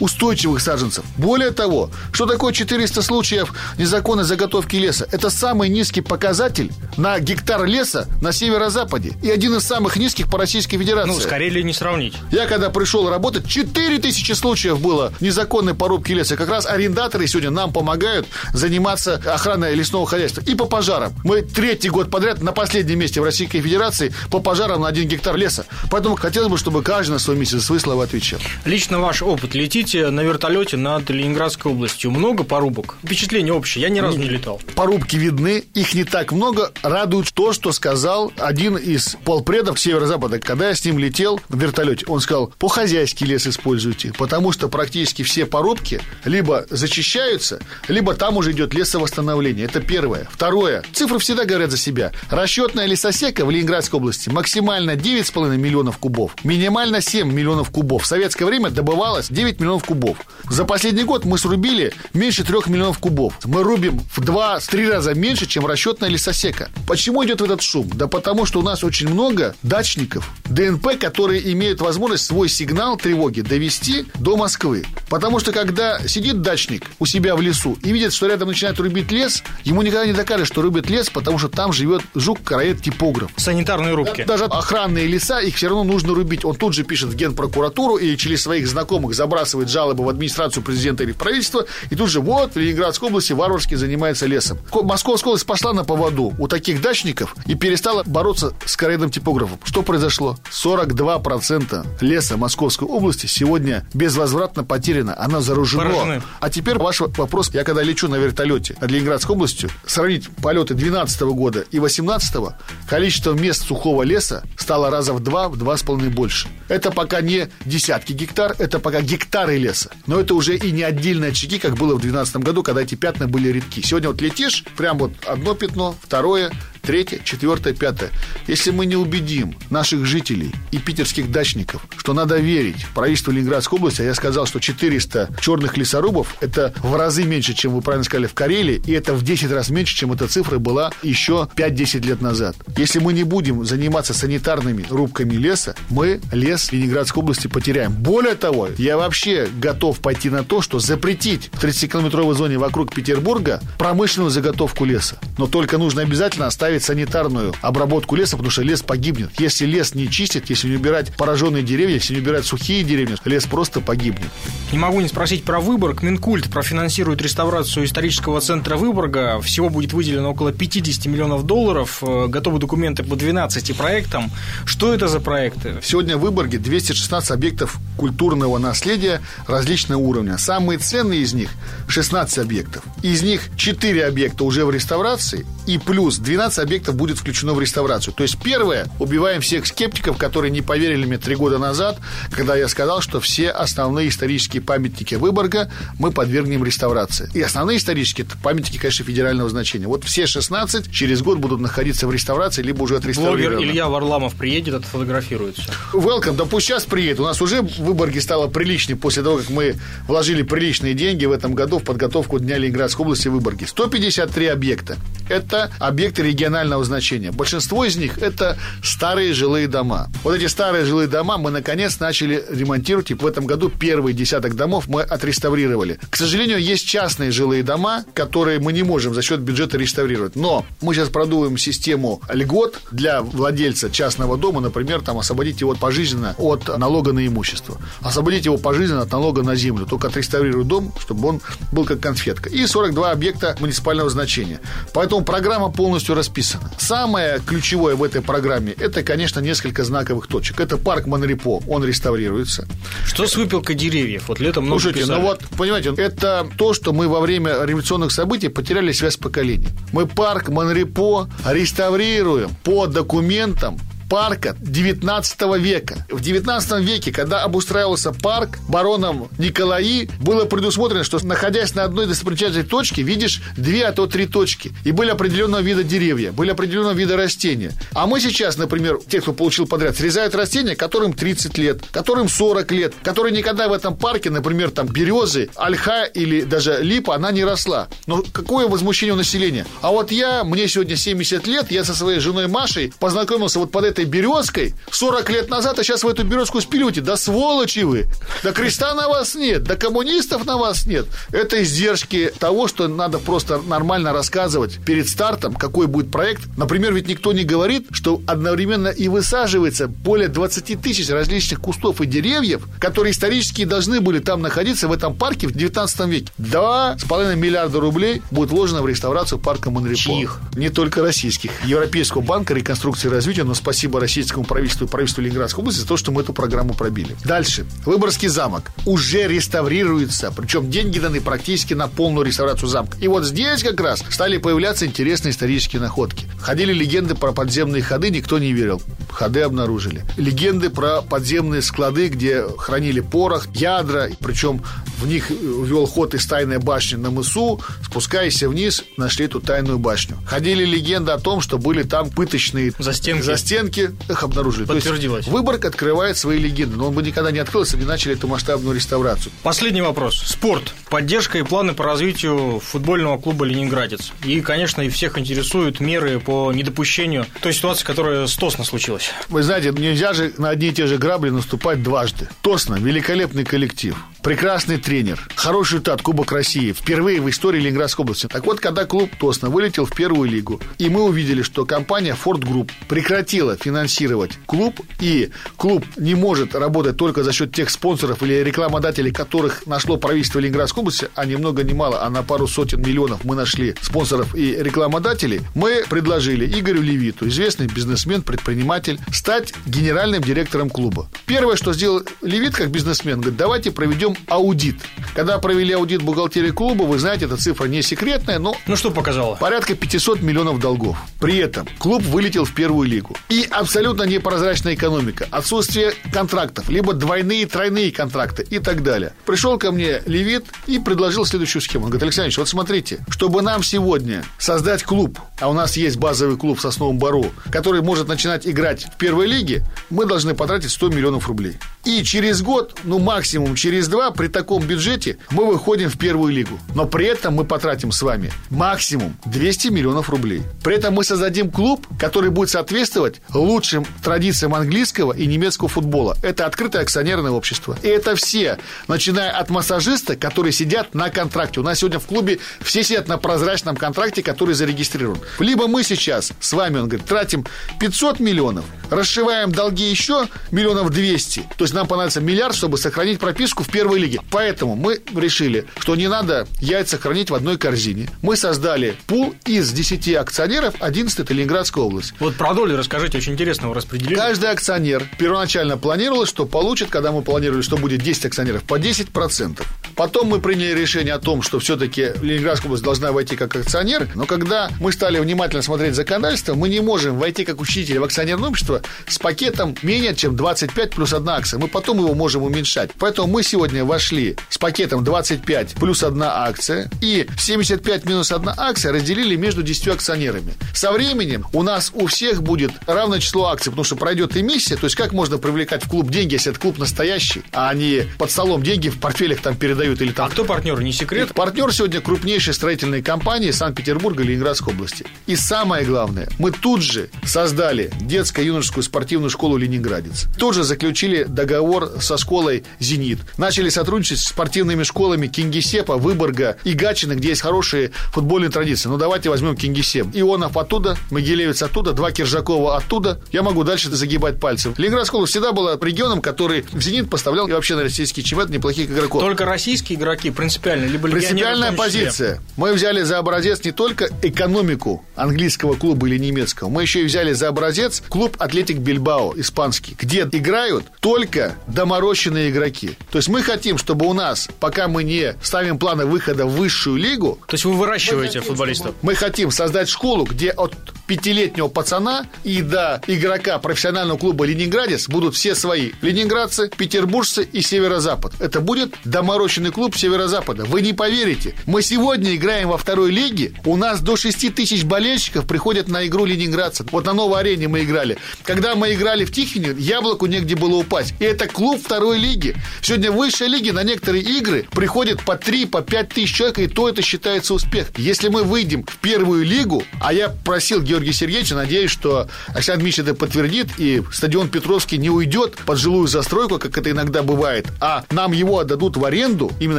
[0.00, 1.04] устойчивых саженцев.
[1.16, 5.08] Более того, что такое 400 случаев незаконной заготовки леса?
[5.12, 10.38] Это самый низкий показатель на гектар леса на северо-западе и один из самых низких по
[10.38, 11.10] Российской Федерации.
[11.10, 12.14] Ну, с Карелией не сравнить.
[12.30, 16.36] Я когда пришел работать, 4000 случаев было незаконной порубки леса.
[16.36, 20.42] Как раз арендаторы сегодня нам помогают заниматься охраной лесного хозяйства хозяйства.
[20.50, 21.12] И по пожарам.
[21.24, 25.36] Мы третий год подряд на последнем месте в Российской Федерации по пожарам на один гектар
[25.36, 25.66] леса.
[25.90, 28.40] Поэтому хотелось бы, чтобы каждый на своем месте за свои слова отвечал.
[28.64, 29.54] Лично ваш опыт.
[29.54, 32.10] Летите на вертолете над Ленинградской областью.
[32.10, 32.96] Много порубок?
[33.04, 33.82] Впечатление общее.
[33.82, 34.60] Я ни разу не летал.
[34.74, 35.64] Порубки видны.
[35.74, 36.72] Их не так много.
[36.82, 42.06] Радует то, что сказал один из полпредов северо-запада, когда я с ним летел в вертолете.
[42.06, 48.52] Он сказал, по-хозяйски лес используйте, потому что практически все порубки либо зачищаются, либо там уже
[48.52, 49.66] идет лесовосстановление.
[49.66, 50.28] Это первое первое.
[50.30, 50.82] Второе.
[50.92, 52.12] Цифры всегда говорят за себя.
[52.30, 56.34] Расчетная лесосека в Ленинградской области максимально 9,5 миллионов кубов.
[56.44, 58.04] Минимально 7 миллионов кубов.
[58.04, 60.18] В советское время добывалось 9 миллионов кубов.
[60.48, 63.34] За последний год мы срубили меньше 3 миллионов кубов.
[63.44, 66.70] Мы рубим в 2-3 раза меньше, чем расчетная лесосека.
[66.86, 67.88] Почему идет этот шум?
[67.94, 73.40] Да потому что у нас очень много дачников, ДНП, которые имеют возможность свой сигнал тревоги
[73.40, 74.84] довести до Москвы.
[75.08, 79.10] Потому что когда сидит дачник у себя в лесу и видит, что рядом начинает рубить
[79.10, 83.30] лес, ему никогда никогда не докажешь, что рубят лес, потому что там живет жук-караед-типограф.
[83.36, 84.24] Санитарные рубки.
[84.24, 86.44] Даже охранные леса, их все равно нужно рубить.
[86.44, 91.02] Он тут же пишет в генпрокуратуру или через своих знакомых забрасывает жалобы в администрацию президента
[91.02, 94.58] или в правительство, и тут же вот в Ленинградской области варварски занимается лесом.
[94.72, 99.58] Московская область пошла на поводу у таких дачников и перестала бороться с караедным типографом.
[99.64, 100.36] Что произошло?
[100.50, 105.14] 42% леса Московской области сегодня безвозвратно потеряно.
[105.18, 105.84] Оно заражено.
[105.84, 106.22] Поражены.
[106.40, 107.50] А теперь ваш вопрос.
[107.52, 112.54] Я когда лечу на вертолете над Ленинградской областью, сравнить полеты 2012 года и 2018,
[112.88, 116.48] количество мест сухого леса стало раза в два, в два с половиной больше.
[116.68, 119.90] Это пока не десятки гектар, это пока гектары леса.
[120.06, 123.28] Но это уже и не отдельные очаги, как было в 2012 году, когда эти пятна
[123.28, 123.82] были редки.
[123.82, 126.50] Сегодня вот летишь, прям вот одно пятно, второе,
[126.84, 128.10] третье, четвертое, пятое.
[128.46, 134.02] Если мы не убедим наших жителей и питерских дачников, что надо верить правительству Ленинградской области,
[134.02, 138.26] а я сказал, что 400 черных лесорубов– это в разы меньше, чем вы правильно сказали,
[138.26, 142.20] в Карелии, и это в 10 раз меньше, чем эта цифра была еще 5-10 лет
[142.20, 142.56] назад.
[142.76, 147.92] Если мы не будем заниматься санитарными рубками леса, мы лес Ленинградской области потеряем.
[147.92, 153.60] Более того, я вообще готов пойти на то, что запретить в 30-километровой зоне вокруг Петербурга
[153.78, 155.18] промышленную заготовку леса.
[155.38, 159.30] Но только нужно обязательно оставить оставить санитарную обработку леса, потому что лес погибнет.
[159.38, 163.44] Если лес не чистит, если не убирать пораженные деревья, если не убирать сухие деревья, лес
[163.44, 164.28] просто погибнет.
[164.72, 166.02] Не могу не спросить про Выборг.
[166.02, 169.40] Минкульт профинансирует реставрацию исторического центра Выборга.
[169.40, 172.02] Всего будет выделено около 50 миллионов долларов.
[172.02, 174.30] Э, готовы документы по 12 проектам.
[174.64, 175.74] Что это за проекты?
[175.82, 180.38] Сегодня в Выборге 216 объектов культурного наследия различного уровня.
[180.38, 181.50] Самые ценные из них
[181.88, 182.82] 16 объектов.
[183.02, 188.12] Из них 4 объекта уже в реставрации, и плюс 12 объектов будет включено в реставрацию.
[188.14, 191.98] То есть первое, убиваем всех скептиков, которые не поверили мне три года назад,
[192.30, 197.30] когда я сказал, что все основные исторические памятники Выборга мы подвергнем реставрации.
[197.34, 199.86] И основные исторические памятники, конечно, федерального значения.
[199.86, 203.56] Вот все 16 через год будут находиться в реставрации, либо уже отреставрированы.
[203.56, 205.70] Блогер Илья Варламов приедет, отфотографирует все.
[205.92, 207.20] Welcome, да пусть сейчас приедет.
[207.20, 211.32] У нас уже в Выборге стало приличнее после того, как мы вложили приличные деньги в
[211.32, 213.66] этом году в подготовку Дня Ленинградской области в Выборге.
[213.66, 214.96] 153 объекта.
[215.28, 216.53] Это объекты регионального
[216.84, 217.32] значения.
[217.32, 220.08] Большинство из них– это старые жилые дома.
[220.22, 223.10] Вот эти старые жилые дома мы, наконец, начали ремонтировать.
[223.10, 225.98] И в этом году первый десяток домов мы отреставрировали.
[226.10, 230.36] К сожалению, есть частные жилые дома, которые мы не можем за счет бюджета реставрировать.
[230.36, 236.34] Но мы сейчас продумываем систему льгот для владельца частного дома, например, там освободить его пожизненно
[236.38, 237.80] от налога на имущество.
[238.00, 239.86] Освободить его пожизненно от налога на землю.
[239.86, 241.40] Только отреставрируют дом, чтобы он
[241.72, 242.48] был как конфетка.
[242.48, 244.60] И 42 объекта муниципального значения.
[244.92, 246.43] Поэтому программа полностью расписана.
[246.78, 250.60] Самое ключевое в этой программе– это, конечно, несколько знаковых точек.
[250.60, 252.66] Это парк Монрепо, он реставрируется.
[253.04, 254.24] Что с выпилкой деревьев?
[254.28, 255.20] Вот летом много Слушайте, писали.
[255.20, 259.68] ну вот, понимаете, это то, что мы во время революционных событий потеряли связь поколений.
[259.92, 263.78] Мы парк Монрепо реставрируем по документам
[264.08, 266.06] парка 19 века.
[266.10, 272.64] В 19 веке, когда обустраивался парк бароном Николаи, было предусмотрено, что находясь на одной достопримечательной
[272.64, 274.72] точке, видишь две, а то три точки.
[274.84, 277.72] И были определенного вида деревья, были определенного вида растения.
[277.92, 282.72] А мы сейчас, например, те, кто получил подряд, срезают растения, которым 30 лет, которым 40
[282.72, 287.44] лет, которые никогда в этом парке, например, там березы, ольха или даже липа, она не
[287.44, 287.88] росла.
[288.06, 289.66] Но какое возмущение у населения?
[289.82, 293.84] А вот я, мне сегодня 70 лет, я со своей женой Машей познакомился вот под
[293.84, 297.00] этой березкой 40 лет назад, а сейчас в эту березку спилюете.
[297.00, 298.06] Да сволочи вы!
[298.42, 301.06] Да креста на вас нет, да коммунистов на вас нет.
[301.30, 306.42] Это издержки того, что надо просто нормально рассказывать перед стартом, какой будет проект.
[306.56, 312.06] Например, ведь никто не говорит, что одновременно и высаживается более 20 тысяч различных кустов и
[312.06, 316.32] деревьев, которые исторически должны были там находиться в этом парке в 19 веке.
[316.38, 319.96] 2,5 миллиарда рублей будет вложено в реставрацию парка Монрепо.
[319.98, 320.40] Чьих?
[320.56, 321.50] Не только российских.
[321.64, 325.96] Европейского банка реконструкции и развития, но спасибо российскому правительству и правительству Ленинградской области за то,
[325.96, 327.16] что мы эту программу пробили.
[327.24, 327.66] Дальше.
[327.84, 332.96] Выборгский замок уже реставрируется, причем деньги даны практически на полную реставрацию замка.
[333.00, 336.26] И вот здесь как раз стали появляться интересные исторические находки.
[336.40, 338.82] Ходили легенды про подземные ходы, никто не верил.
[339.10, 340.04] Ходы обнаружили.
[340.16, 344.62] Легенды про подземные склады, где хранили порох, ядра, причем
[345.04, 350.16] в них вел ход из тайной башни на мысу, спускаясь вниз, нашли эту тайную башню.
[350.26, 353.22] Ходили легенды о том, что были там пыточные Застенки.
[353.22, 354.64] застенки их обнаружили.
[354.64, 355.26] То есть Подтвердилось.
[355.26, 358.28] Выборг открывает свои легенды, но он бы никогда не открылся, если бы не начали эту
[358.28, 359.32] масштабную реставрацию.
[359.42, 360.16] Последний вопрос.
[360.26, 360.72] Спорт.
[360.88, 364.12] Поддержка и планы по развитию футбольного клуба «Ленинградец».
[364.24, 369.10] И, конечно, и всех интересуют меры по недопущению той ситуации, которая с Тосно случилась.
[369.28, 372.28] Вы знаете, нельзя же на одни и те же грабли наступать дважды.
[372.42, 378.26] Тосно, великолепный коллектив, прекрасный тренер, хороший результат Кубок России впервые в истории Ленинградской области.
[378.26, 382.40] Так вот, когда клуб Тосно вылетел в первую лигу, и мы увидели, что компания Ford
[382.40, 388.42] Group прекратила финансировать клуб, и клуб не может работать только за счет тех спонсоров или
[388.42, 392.80] рекламодателей, которых нашло правительство Ленинградской области, а ни много ни мало, а на пару сотен
[392.80, 400.22] миллионов мы нашли спонсоров и рекламодателей, мы предложили Игорю Левиту, известный бизнесмен, предприниматель, стать генеральным
[400.22, 401.10] директором клуба.
[401.26, 404.76] Первое, что сделал Левит как бизнесмен, говорит, давайте проведем аудит.
[405.14, 409.36] Когда провели аудит бухгалтерии клуба, вы знаете, эта цифра не секретная, но Ну, что показало?
[409.36, 410.96] порядка 500 миллионов долгов.
[411.20, 413.16] При этом клуб вылетел в первую лигу.
[413.28, 415.26] И абсолютно непрозрачная экономика.
[415.30, 419.12] Отсутствие контрактов, либо двойные, тройные контракты и так далее.
[419.26, 421.84] Пришел ко мне Левит и предложил следующую схему.
[421.84, 425.96] Он говорит, Александр Ильич, вот смотрите, чтобы нам сегодня создать клуб, а у нас есть
[425.96, 430.70] базовый клуб в Сосновом Бару, который может начинать играть в первой лиге, мы должны потратить
[430.70, 431.56] 100 миллионов рублей.
[431.84, 436.58] И через год, ну максимум через два, при таком бюджете мы выходим в первую лигу.
[436.74, 440.42] Но при этом мы потратим с вами максимум 200 миллионов рублей.
[440.62, 446.16] При этом мы создадим клуб, который будет соответствовать лучшим традициям английского и немецкого футбола.
[446.22, 447.76] Это открытое акционерное общество.
[447.82, 451.60] И это все, начиная от массажиста, которые сидят на контракте.
[451.60, 455.18] У нас сегодня в клубе все сидят на прозрачном контракте, который зарегистрирован.
[455.38, 457.44] Либо мы сейчас с вами, он говорит, тратим
[457.80, 461.40] 500 миллионов, расшиваем долги еще миллионов 200.
[461.56, 464.20] То есть нам понадобится миллиард, чтобы сохранить прописку в первой лиге.
[464.30, 468.08] Поэтому мы решили, что не надо яйца хранить в одной корзине.
[468.22, 472.14] Мы создали пул из 10 акционеров 11 это Ленинградская область.
[472.18, 474.16] Вот про доли расскажите, очень интересного распределения.
[474.16, 479.62] Каждый акционер первоначально планировалось, что получит, когда мы планировали, что будет 10 акционеров, по 10%.
[479.96, 484.26] Потом мы приняли решение о том, что все-таки Ленинградская область должна войти как акционер, но
[484.26, 488.82] когда мы стали внимательно смотреть законодательство, мы не можем войти как учитель в акционерное общество
[489.06, 491.60] с пакетом менее чем 25 плюс одна акция.
[491.60, 492.90] Мы потом его можем уменьшать.
[492.98, 498.92] Поэтому мы сегодня вошли с пакетом 25 плюс одна акция и 75 минус одна акция
[498.92, 500.54] разделили между 10 акционерами.
[500.74, 504.76] Со временем у нас у всех будет равное число акций, потому что пройдет эмиссия.
[504.76, 508.30] То есть как можно привлекать в клуб деньги, если это клуб настоящий, а не под
[508.30, 510.26] столом деньги в портфелях там передают или там.
[510.26, 511.32] А кто партнер, не секрет?
[511.34, 515.06] Партнер сегодня крупнейшей строительной компании Санкт-Петербурга и Ленинградской области.
[515.26, 520.26] И самое главное, мы тут же создали детско-юношескую спортивную школу «Ленинградец».
[520.38, 523.18] Тут же заключили договор со школой «Зенит».
[523.38, 528.88] Начали сотрудничать с спортивными школами Кингисепа, Выборга и Гатчины, где есть хорошие футбольные традиции.
[528.88, 530.08] Ну, давайте возьмем Кингисепп.
[530.14, 533.20] Ионов оттуда, Могилевец оттуда, два Киржакова оттуда.
[533.32, 534.74] Я могу дальше загибать пальцы.
[534.76, 538.90] Ленинградская область всегда была регионом, который в «Зенит» поставлял и вообще на российский чемпионат неплохих
[538.90, 539.20] игроков.
[539.20, 542.40] Только российские игроки принципиально, либо Принципиальная позиция.
[542.56, 547.32] Мы взяли за образец не только экономику английского клуба или немецкого, мы еще и взяли
[547.32, 552.96] за образец клуб Атлетик Бильбао, испанский, где играют только доморощенные игроки.
[553.10, 556.96] То есть мы хотим, чтобы у нас, пока мы не ставим планы выхода в высшую
[556.96, 557.38] лигу...
[557.46, 558.94] То есть вы выращиваете мы футболистов?
[559.02, 560.74] Мы хотим создать школу, где от
[561.06, 565.92] пятилетнего пацана и до игрока профессионального клуба «Ленинградец» будут все свои.
[566.00, 568.34] Ленинградцы, петербуржцы и северо-запад.
[568.40, 570.64] Это будет доморощенный клуб северо-запада.
[570.64, 571.54] Вы не поверите.
[571.66, 573.52] Мы сегодня играем во второй лиге.
[573.64, 576.86] У нас до 6 тысяч болельщиков приходят на игру ленинградцев.
[576.90, 578.18] Вот на новой арене мы играли.
[578.44, 581.14] Когда мы играли в Тихвине, яблоку негде было упасть.
[581.18, 582.56] И это клуб второй лиги.
[582.82, 586.66] Сегодня в высшей лиге на некоторые игры приходят по 3, по 5 тысяч человек, и
[586.66, 587.88] то это считается успех.
[587.96, 593.10] Если мы выйдем в первую лигу, а я просил Георгия Сергеевича, надеюсь, что Александр Дмитриевич
[593.10, 598.04] это подтвердит, и стадион Петровский не уйдет под жилую застройку, как это иногда бывает, а
[598.10, 599.78] нам его отдадут в аренду, именно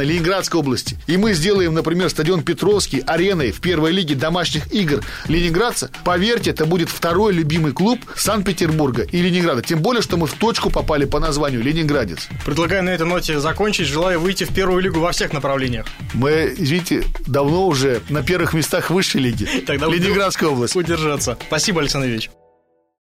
[0.00, 0.98] Ленинградской области.
[1.06, 5.90] И мы сделаем, например, стадион Петровский ареной в первой лиге домашних игр Ленинградца.
[6.04, 9.62] Поверьте, это будет второй любимый клуб Санкт-Петербурга и Ленинграда.
[9.62, 12.28] Тем более, что мы в точку попали по названию Ленинградец.
[12.44, 13.55] Предлагаю на этой ноте закончить.
[13.84, 15.86] Желаю выйти в первую лигу во всех направлениях.
[16.14, 19.46] Мы, извините, давно уже на первых местах высшей лиги.
[19.66, 20.76] Тогда Ленинградская область.
[20.76, 21.38] Удержаться.
[21.46, 22.30] Спасибо, Александр Ильич.